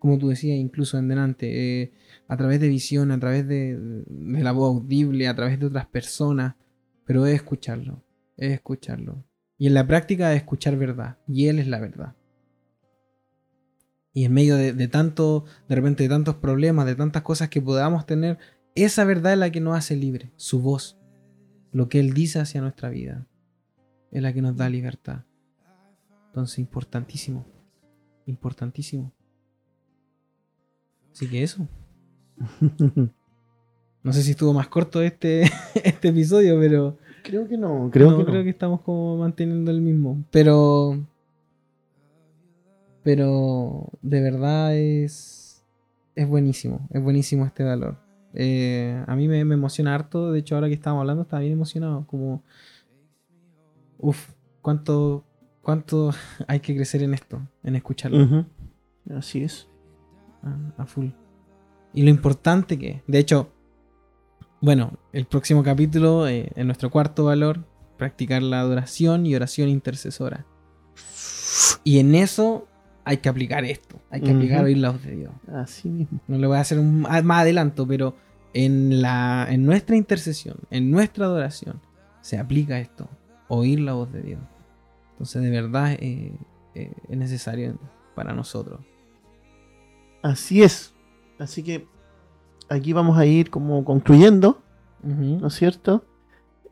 Como 0.00 0.18
tú 0.18 0.28
decías, 0.28 0.58
incluso 0.58 0.98
en 0.98 1.06
delante. 1.06 1.82
eh, 1.82 1.92
a 2.26 2.36
través 2.36 2.58
de 2.60 2.68
visión, 2.68 3.12
a 3.12 3.20
través 3.20 3.46
de, 3.46 4.04
la 4.08 4.52
voz 4.52 4.74
audible, 4.74 5.28
a 5.28 5.36
través 5.36 5.60
de 5.60 5.66
otras 5.66 5.86
personas. 5.86 6.56
Pero 7.04 7.26
es 7.26 7.36
escucharlo. 7.36 8.02
Es 8.36 8.52
escucharlo. 8.52 9.24
Y 9.58 9.68
en 9.68 9.74
la 9.74 9.86
práctica 9.86 10.32
es 10.32 10.38
escuchar 10.38 10.76
verdad. 10.76 11.18
Y 11.28 11.46
Él 11.46 11.60
es 11.60 11.68
la 11.68 11.78
verdad. 11.78 12.16
Y 14.12 14.24
en 14.24 14.32
medio 14.32 14.56
de, 14.56 14.72
de 14.72 14.88
tanto, 14.88 15.44
de 15.68 15.76
repente, 15.76 16.02
de 16.02 16.08
tantos 16.08 16.34
problemas, 16.36 16.86
de 16.86 16.96
tantas 16.96 17.22
cosas 17.22 17.48
que 17.48 17.62
podamos 17.62 18.06
tener, 18.06 18.38
esa 18.74 19.04
verdad 19.04 19.34
es 19.34 19.38
la 19.38 19.50
que 19.50 19.60
nos 19.60 19.76
hace 19.76 19.94
libre. 19.94 20.32
Su 20.36 20.60
voz. 20.60 20.98
Lo 21.72 21.88
que 21.88 22.00
Él 22.00 22.14
dice 22.14 22.40
hacia 22.40 22.60
nuestra 22.60 22.88
vida. 22.88 23.28
Es 24.10 24.22
la 24.22 24.32
que 24.32 24.42
nos 24.42 24.56
da 24.56 24.68
libertad. 24.68 25.24
Entonces, 26.28 26.60
importantísimo. 26.60 27.44
Importantísimo. 28.26 29.12
Así 31.20 31.28
que 31.28 31.42
eso. 31.42 31.68
No 34.02 34.14
sé 34.14 34.22
si 34.22 34.30
estuvo 34.30 34.54
más 34.54 34.66
corto 34.68 35.02
este, 35.02 35.42
este 35.84 36.08
episodio, 36.08 36.58
pero 36.58 36.96
creo 37.22 37.46
que 37.46 37.58
no, 37.58 37.90
creo 37.92 38.10
no, 38.10 38.16
que 38.16 38.22
no. 38.22 38.30
creo 38.30 38.44
que 38.44 38.48
estamos 38.48 38.80
como 38.80 39.18
manteniendo 39.18 39.70
el 39.70 39.82
mismo. 39.82 40.24
Pero. 40.30 41.06
Pero 43.02 43.90
de 44.00 44.22
verdad 44.22 44.74
es. 44.74 45.62
Es 46.14 46.26
buenísimo. 46.26 46.88
Es 46.90 47.02
buenísimo 47.02 47.44
este 47.44 47.62
valor. 47.62 47.98
Eh, 48.32 49.04
a 49.06 49.14
mí 49.16 49.28
me, 49.28 49.44
me 49.44 49.56
emociona 49.56 49.94
harto. 49.94 50.32
De 50.32 50.38
hecho, 50.38 50.54
ahora 50.54 50.68
que 50.68 50.74
estamos 50.74 51.02
hablando, 51.02 51.24
estaba 51.24 51.40
bien 51.40 51.52
emocionado. 51.52 52.06
Como. 52.06 52.42
Uf, 53.98 54.30
cuánto. 54.62 55.26
Cuánto 55.60 56.14
hay 56.48 56.60
que 56.60 56.74
crecer 56.74 57.02
en 57.02 57.12
esto. 57.12 57.46
En 57.62 57.76
escucharlo. 57.76 58.46
Así 59.10 59.44
es. 59.44 59.69
A, 60.42 60.82
a 60.82 60.86
full. 60.86 61.08
Y 61.92 62.02
lo 62.02 62.10
importante 62.10 62.78
que, 62.78 63.02
de 63.06 63.18
hecho, 63.18 63.52
bueno, 64.60 64.98
el 65.12 65.26
próximo 65.26 65.62
capítulo, 65.62 66.28
eh, 66.28 66.50
en 66.54 66.66
nuestro 66.66 66.90
cuarto 66.90 67.24
valor, 67.24 67.64
practicar 67.96 68.42
la 68.42 68.60
adoración 68.60 69.26
y 69.26 69.34
oración 69.34 69.68
intercesora. 69.68 70.46
Y 71.82 71.98
en 71.98 72.14
eso 72.14 72.68
hay 73.04 73.18
que 73.18 73.28
aplicar 73.28 73.64
esto, 73.64 74.00
hay 74.10 74.20
que 74.20 74.30
aplicar 74.30 74.58
Ujú. 74.58 74.66
oír 74.66 74.78
la 74.78 74.90
voz 74.90 75.02
de 75.02 75.16
Dios. 75.16 75.32
Así 75.52 75.88
mismo. 75.88 76.20
No 76.28 76.38
le 76.38 76.46
voy 76.46 76.56
a 76.58 76.60
hacer 76.60 76.78
un, 76.78 77.00
más 77.00 77.40
adelanto, 77.40 77.86
pero 77.86 78.14
en, 78.52 79.02
la, 79.02 79.46
en 79.48 79.64
nuestra 79.64 79.96
intercesión, 79.96 80.58
en 80.70 80.90
nuestra 80.90 81.24
adoración, 81.26 81.80
se 82.20 82.38
aplica 82.38 82.78
esto, 82.78 83.08
oír 83.48 83.80
la 83.80 83.94
voz 83.94 84.12
de 84.12 84.22
Dios. 84.22 84.40
Entonces, 85.12 85.42
de 85.42 85.50
verdad, 85.50 85.92
eh, 85.92 86.34
eh, 86.74 86.92
es 87.08 87.16
necesario 87.16 87.78
para 88.14 88.34
nosotros. 88.34 88.80
Así 90.22 90.62
es. 90.62 90.92
Así 91.38 91.62
que 91.62 91.86
aquí 92.68 92.92
vamos 92.92 93.16
a 93.18 93.26
ir 93.26 93.50
como 93.50 93.84
concluyendo. 93.84 94.60
¿no 95.02 95.46
es 95.48 95.54
cierto? 95.54 96.04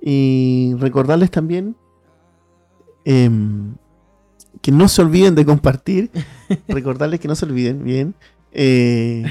Y 0.02 0.74
recordarles 0.78 1.30
también 1.30 1.74
em, 3.04 3.74
que 4.60 4.70
no 4.72 4.88
se 4.88 5.00
olviden 5.02 5.34
de 5.34 5.44
compartir. 5.46 6.10
recordarles 6.68 7.20
que 7.20 7.28
no 7.28 7.34
se 7.34 7.46
olviden, 7.46 7.82
bien. 7.84 8.14
eh, 8.52 9.24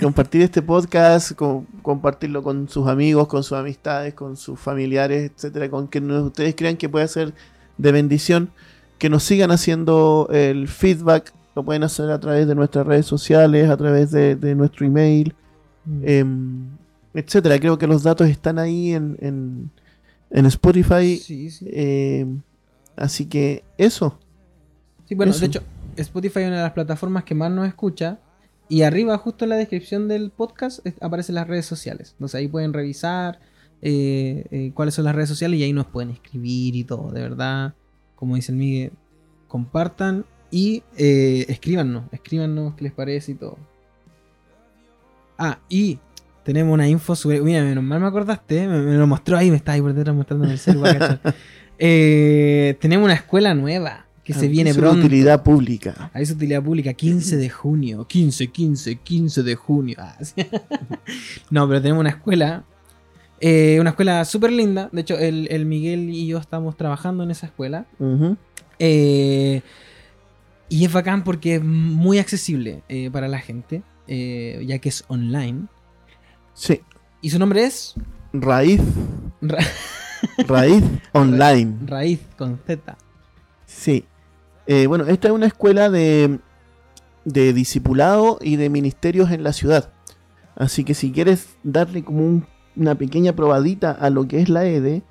compartir 0.00 0.42
este 0.42 0.62
podcast, 0.62 1.32
co- 1.32 1.64
compartirlo 1.82 2.42
con 2.42 2.68
sus 2.68 2.86
amigos, 2.88 3.28
con 3.28 3.42
sus 3.44 3.56
amistades, 3.56 4.14
con 4.14 4.36
sus 4.36 4.58
familiares, 4.58 5.30
etcétera, 5.34 5.70
con 5.70 5.86
quien 5.86 6.10
ustedes 6.10 6.54
crean 6.56 6.76
que 6.76 6.88
puede 6.88 7.08
ser 7.08 7.32
de 7.78 7.92
bendición. 7.92 8.50
Que 8.98 9.08
nos 9.08 9.22
sigan 9.22 9.50
haciendo 9.50 10.28
el 10.30 10.68
feedback. 10.68 11.32
Lo 11.54 11.64
pueden 11.64 11.82
hacer 11.82 12.10
a 12.10 12.20
través 12.20 12.46
de 12.46 12.54
nuestras 12.54 12.86
redes 12.86 13.06
sociales, 13.06 13.68
a 13.68 13.76
través 13.76 14.10
de, 14.10 14.36
de 14.36 14.54
nuestro 14.54 14.86
email, 14.86 15.34
em, 16.02 16.68
etcétera. 17.14 17.58
Creo 17.58 17.76
que 17.78 17.86
los 17.86 18.02
datos 18.02 18.28
están 18.28 18.58
ahí 18.58 18.92
en, 18.92 19.16
en, 19.20 19.70
en 20.30 20.46
Spotify. 20.46 21.16
Sí, 21.16 21.50
sí. 21.50 21.66
em, 21.72 22.40
así 22.96 23.26
que 23.26 23.64
eso. 23.78 24.18
Sí, 25.06 25.14
bueno, 25.14 25.30
Eso. 25.32 25.40
de 25.40 25.46
hecho, 25.46 25.62
Spotify 25.96 26.40
es 26.40 26.46
una 26.46 26.56
de 26.58 26.62
las 26.62 26.72
plataformas 26.72 27.24
que 27.24 27.34
más 27.34 27.50
nos 27.50 27.66
escucha. 27.66 28.18
Y 28.68 28.82
arriba, 28.82 29.18
justo 29.18 29.44
en 29.44 29.48
la 29.48 29.56
descripción 29.56 30.06
del 30.06 30.30
podcast, 30.30 30.86
aparecen 31.00 31.34
las 31.34 31.48
redes 31.48 31.66
sociales. 31.66 32.12
Entonces 32.12 32.36
ahí 32.38 32.46
pueden 32.46 32.72
revisar 32.72 33.40
eh, 33.82 34.44
eh, 34.52 34.70
cuáles 34.74 34.94
son 34.94 35.06
las 35.06 35.14
redes 35.16 35.28
sociales 35.28 35.58
y 35.58 35.64
ahí 35.64 35.72
nos 35.72 35.86
pueden 35.86 36.10
escribir 36.10 36.76
y 36.76 36.84
todo. 36.84 37.10
De 37.10 37.20
verdad, 37.20 37.74
como 38.14 38.36
dice 38.36 38.52
el 38.52 38.58
Miguel, 38.58 38.92
compartan 39.48 40.24
y 40.50 40.82
eh, 40.96 41.46
escríbanos. 41.48 42.04
Escríbanos 42.12 42.74
qué 42.74 42.84
les 42.84 42.92
parece 42.92 43.32
y 43.32 43.34
todo. 43.36 43.58
Ah, 45.38 45.58
y 45.68 45.98
tenemos 46.44 46.72
una 46.74 46.88
info 46.88 47.14
sobre. 47.16 47.40
Mira, 47.40 47.62
menos 47.62 47.82
mal 47.84 48.00
me 48.00 48.06
acordaste, 48.06 48.64
¿eh? 48.64 48.68
me, 48.68 48.78
me 48.80 48.94
lo 48.96 49.06
mostró 49.06 49.36
ahí, 49.36 49.50
me 49.50 49.56
está 49.56 49.72
ahí 49.72 49.80
por 49.80 49.94
detrás 49.94 50.14
mostrando 50.14 50.44
en 50.44 50.50
el 50.52 50.58
celular. 50.58 51.20
Eh, 51.82 52.76
tenemos 52.78 53.06
una 53.06 53.14
escuela 53.14 53.54
nueva 53.54 54.04
que 54.22 54.34
se 54.34 54.48
viene 54.48 54.74
pronto. 54.74 54.98
utilidad 55.06 55.42
pública. 55.42 56.10
Ahí 56.12 56.24
es 56.24 56.30
utilidad 56.30 56.62
pública, 56.62 56.92
15 56.92 57.38
de 57.38 57.48
junio. 57.48 58.06
15, 58.06 58.48
15, 58.48 58.96
15 58.96 59.42
de 59.42 59.54
junio. 59.54 59.96
Ah, 59.98 60.14
sí. 60.20 60.34
no, 61.50 61.66
pero 61.66 61.80
tenemos 61.80 62.00
una 62.02 62.10
escuela. 62.10 62.64
eh, 63.40 63.78
una 63.80 63.90
escuela 63.90 64.26
súper 64.26 64.52
linda. 64.52 64.90
De 64.92 65.00
hecho, 65.00 65.16
el, 65.18 65.48
el 65.50 65.64
Miguel 65.64 66.10
y 66.10 66.26
yo 66.26 66.36
estamos 66.36 66.76
trabajando 66.76 67.24
en 67.24 67.30
esa 67.30 67.46
escuela. 67.46 67.86
Ujú. 67.98 68.36
Eh, 68.78 69.62
y 70.70 70.84
es 70.86 70.92
bacán 70.92 71.22
porque 71.24 71.56
es 71.56 71.62
muy 71.62 72.18
accesible 72.18 72.82
eh, 72.88 73.10
para 73.10 73.28
la 73.28 73.40
gente. 73.40 73.82
eh, 74.06 74.64
ya 74.66 74.78
que 74.78 74.88
es 74.88 75.04
online. 75.08 75.66
Sí. 76.54 76.80
Y 77.20 77.30
su 77.30 77.38
nombre 77.38 77.64
es 77.64 77.94
Raíz. 78.32 78.80
Ra- 79.42 79.58
Raíz 80.48 80.82
online. 81.12 81.76
Raíz 81.86 82.20
con 82.38 82.58
Z. 82.66 82.96
Sí. 83.66 84.04
Eh, 84.66 84.86
bueno, 84.86 85.04
esta 85.06 85.28
es 85.28 85.34
una 85.34 85.46
escuela 85.46 85.90
de 85.90 86.38
de 87.26 87.52
discipulado 87.52 88.38
y 88.40 88.56
de 88.56 88.70
ministerios 88.70 89.30
en 89.30 89.42
la 89.44 89.52
ciudad. 89.52 89.92
Así 90.56 90.84
que 90.84 90.94
si 90.94 91.12
quieres 91.12 91.48
darle 91.62 92.02
como 92.02 92.24
un- 92.24 92.46
una 92.76 92.94
pequeña 92.94 93.34
probadita 93.36 93.90
a 93.92 94.08
lo 94.10 94.26
que 94.26 94.40
es 94.40 94.48
la 94.48 94.64
EDE, 94.64 95.02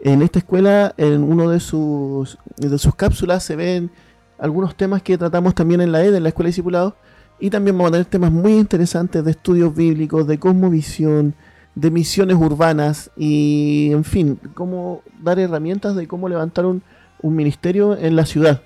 en 0.00 0.22
esta 0.22 0.38
escuela, 0.38 0.94
en 0.96 1.22
uno 1.24 1.50
de 1.50 1.58
sus, 1.60 2.38
de 2.56 2.78
sus 2.78 2.94
cápsulas 2.94 3.42
se 3.42 3.56
ven 3.56 3.90
algunos 4.38 4.74
temas 4.76 5.02
que 5.02 5.18
tratamos 5.18 5.54
también 5.54 5.80
en 5.80 5.92
la 5.92 6.04
EDE, 6.04 6.18
en 6.18 6.22
la 6.22 6.28
escuela 6.30 6.46
de 6.46 6.50
discipulado, 6.50 6.96
y 7.38 7.50
también 7.50 7.76
vamos 7.76 7.90
a 7.90 7.92
tener 7.92 8.06
temas 8.06 8.32
muy 8.32 8.54
interesantes 8.54 9.24
de 9.24 9.30
estudios 9.30 9.74
bíblicos, 9.74 10.26
de 10.26 10.38
cosmovisión, 10.38 11.34
de 11.74 11.90
misiones 11.90 12.36
urbanas 12.36 13.10
y, 13.16 13.90
en 13.92 14.04
fin, 14.04 14.40
cómo 14.54 15.02
dar 15.22 15.38
herramientas 15.38 15.94
de 15.94 16.08
cómo 16.08 16.28
levantar 16.28 16.64
un, 16.64 16.82
un 17.20 17.36
ministerio 17.36 17.96
en 17.96 18.16
la 18.16 18.24
ciudad. 18.24 18.62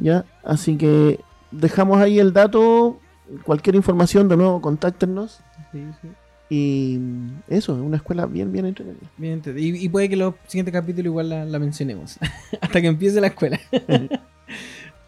¿ya? 0.00 0.24
Así 0.44 0.76
que 0.76 1.20
dejamos 1.50 1.98
ahí 1.98 2.18
el 2.18 2.32
dato, 2.32 2.98
cualquier 3.44 3.76
información, 3.76 4.28
de 4.28 4.36
nuevo, 4.36 4.60
contáctenos. 4.60 5.40
Sí, 5.72 5.84
sí. 6.02 6.08
Y 6.48 7.00
eso, 7.48 7.74
es 7.74 7.82
una 7.82 7.96
escuela 7.96 8.26
bien, 8.26 8.52
bien 8.52 8.66
entretenida. 8.66 9.08
Bien 9.16 9.42
y, 9.56 9.84
y 9.84 9.88
puede 9.88 10.08
que 10.08 10.16
los 10.16 10.34
siguientes 10.46 10.72
capítulos 10.72 11.06
igual 11.06 11.28
la, 11.28 11.44
la 11.44 11.58
mencionemos. 11.58 12.18
Hasta 12.60 12.80
que 12.80 12.86
empiece 12.86 13.20
la 13.20 13.28
escuela. 13.28 13.60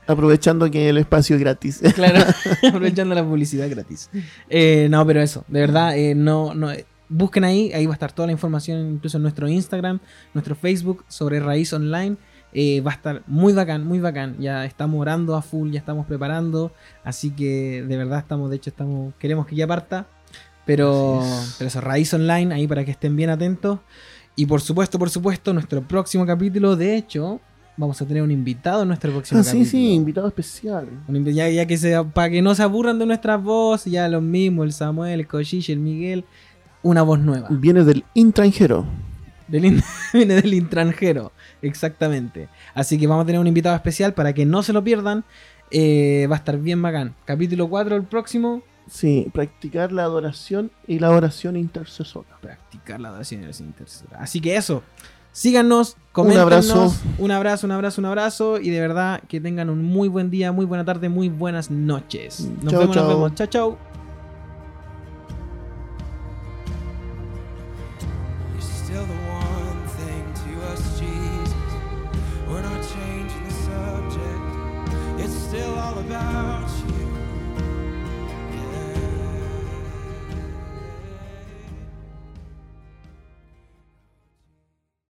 Aprovechando 0.09 0.71
que 0.71 0.88
el 0.88 0.99
espacio 0.99 1.37
es 1.37 1.40
gratis. 1.40 1.81
Claro, 1.94 2.25
aprovechando 2.68 3.14
la 3.14 3.23
publicidad 3.23 3.68
gratis. 3.68 4.11
Eh, 4.49 4.88
no, 4.90 5.07
pero 5.07 5.21
eso, 5.21 5.44
de 5.49 5.61
verdad, 5.61 5.97
eh, 5.97 6.14
no, 6.14 6.55
no, 6.55 6.73
eh, 6.73 6.87
busquen 7.09 7.44
ahí, 7.44 7.73
ahí 7.73 7.87
va 7.87 7.92
a 7.92 7.94
estar 7.94 8.12
toda 8.12 8.27
la 8.27 8.33
información, 8.33 8.94
incluso 8.94 9.18
en 9.18 9.23
nuestro 9.23 9.49
Instagram, 9.49 10.01
nuestro 10.35 10.55
Facebook, 10.55 11.05
sobre 11.09 11.40
Raíz 11.40 11.73
Online. 11.73 12.16
Eh, 12.55 12.81
va 12.81 12.92
a 12.92 12.94
estar 12.94 13.23
muy 13.27 13.53
bacán, 13.53 13.87
muy 13.87 14.01
bacán. 14.01 14.37
Ya 14.38 14.64
estamos 14.64 14.99
orando 15.01 15.37
a 15.37 15.42
full, 15.42 15.71
ya 15.71 15.79
estamos 15.79 16.07
preparando. 16.07 16.73
Así 17.05 17.31
que 17.31 17.85
de 17.87 17.97
verdad 17.97 18.21
estamos, 18.21 18.49
de 18.51 18.57
hecho, 18.57 18.71
estamos, 18.71 19.14
queremos 19.18 19.47
que 19.47 19.57
ya 19.57 19.66
parta. 19.66 20.07
Pero, 20.64 21.23
es. 21.23 21.57
pero 21.59 21.68
eso, 21.68 21.81
Raíz 21.81 22.12
Online, 22.14 22.55
ahí 22.55 22.66
para 22.66 22.85
que 22.85 22.90
estén 22.90 23.16
bien 23.16 23.31
atentos. 23.31 23.81
Y 24.37 24.47
por 24.47 24.61
supuesto, 24.61 24.99
por 24.99 25.11
supuesto, 25.11 25.53
nuestro 25.53 25.83
próximo 25.83 26.25
capítulo, 26.25 26.77
de 26.77 26.97
hecho, 26.97 27.40
vamos 27.79 28.03
a 28.03 28.05
tener 28.05 28.23
un 28.23 28.31
invitado 28.31 28.83
en 28.83 28.88
nuestro 28.88 29.11
próximo 29.12 29.41
Ah, 29.41 29.43
sí, 29.45 29.49
capítulo. 29.51 29.71
sí, 29.71 29.93
invitado 29.95 30.29
especial. 30.29 30.87
Un 31.09 31.25
Ya, 31.25 31.49
ya 31.49 31.64
que 31.64 31.79
se, 31.79 31.95
para 32.12 32.29
que 32.29 32.43
no 32.43 32.55
se 32.55 32.62
aburran 32.62 32.99
de 32.99 33.07
nuestras 33.07 33.43
voces, 33.43 33.91
ya 33.91 34.07
los 34.09 34.23
mismos, 34.23 34.67
el 34.67 34.73
Samuel, 34.73 35.21
el 35.21 35.27
Cochiche, 35.27 35.73
el 35.73 35.79
Miguel, 35.79 36.25
una 36.83 37.03
voz 37.03 37.19
nueva. 37.21 37.49
Viene 37.51 37.85
del 37.85 38.05
intranjero. 38.14 38.85
Del 39.47 39.64
in- 39.64 39.83
viene 40.12 40.35
del 40.43 40.53
intranjero, 40.53 41.33
exactamente. 41.62 42.49
Así 42.75 42.99
que 42.99 43.07
vamos 43.07 43.23
a 43.23 43.27
tener 43.27 43.41
un 43.41 43.47
invitado 43.47 43.75
especial 43.75 44.12
para 44.12 44.33
que 44.35 44.45
no 44.45 44.62
se 44.62 44.73
lo 44.75 44.85
pierdan. 44.85 45.25
Eh, 45.71 46.27
va 46.31 46.37
a 46.37 46.38
estar 46.38 46.59
bien 46.59 46.83
bacán. 46.83 47.14
Capítulo 47.25 47.69
4 47.69 47.97
el 47.97 48.03
próximo. 48.05 48.62
Sí, 48.91 49.29
practicar 49.35 49.93
la 49.93 50.03
adoración 50.05 50.71
y 50.87 50.99
la 50.99 51.11
oración 51.11 51.57
intercesora. 51.57 52.38
Practicar 52.41 52.99
la 52.99 53.09
adoración 53.09 53.41
y 53.41 53.43
la 53.43 53.49
oración 53.49 53.69
intercesora. 53.69 54.19
Así 54.19 54.41
que 54.41 54.57
eso. 54.57 54.83
Síganos, 55.38 55.96
coméntenos. 56.11 56.42
abrazo. 56.42 56.94
Un 57.18 57.31
abrazo, 57.31 57.66
un 57.68 57.70
abrazo, 57.70 58.01
un 58.01 58.07
abrazo. 58.07 58.59
Y 58.61 58.70
de 58.70 58.81
verdad 58.81 59.22
que 59.29 59.40
tengan 59.40 59.70
un 59.70 59.85
muy 59.85 60.09
buen 60.09 60.31
día, 60.31 60.51
muy 60.51 60.66
buena 60.66 60.85
tarde, 60.85 61.09
muy 61.09 61.29
buenas 61.29 61.70
noches. 61.70 62.40
Nos 62.61 62.72
Chao, 62.72 62.81
vemos, 62.81 62.96
chao. 62.96 63.05
nos 63.05 63.14
vemos. 63.14 63.35
Chao, 63.37 63.46
chao. 63.46 63.79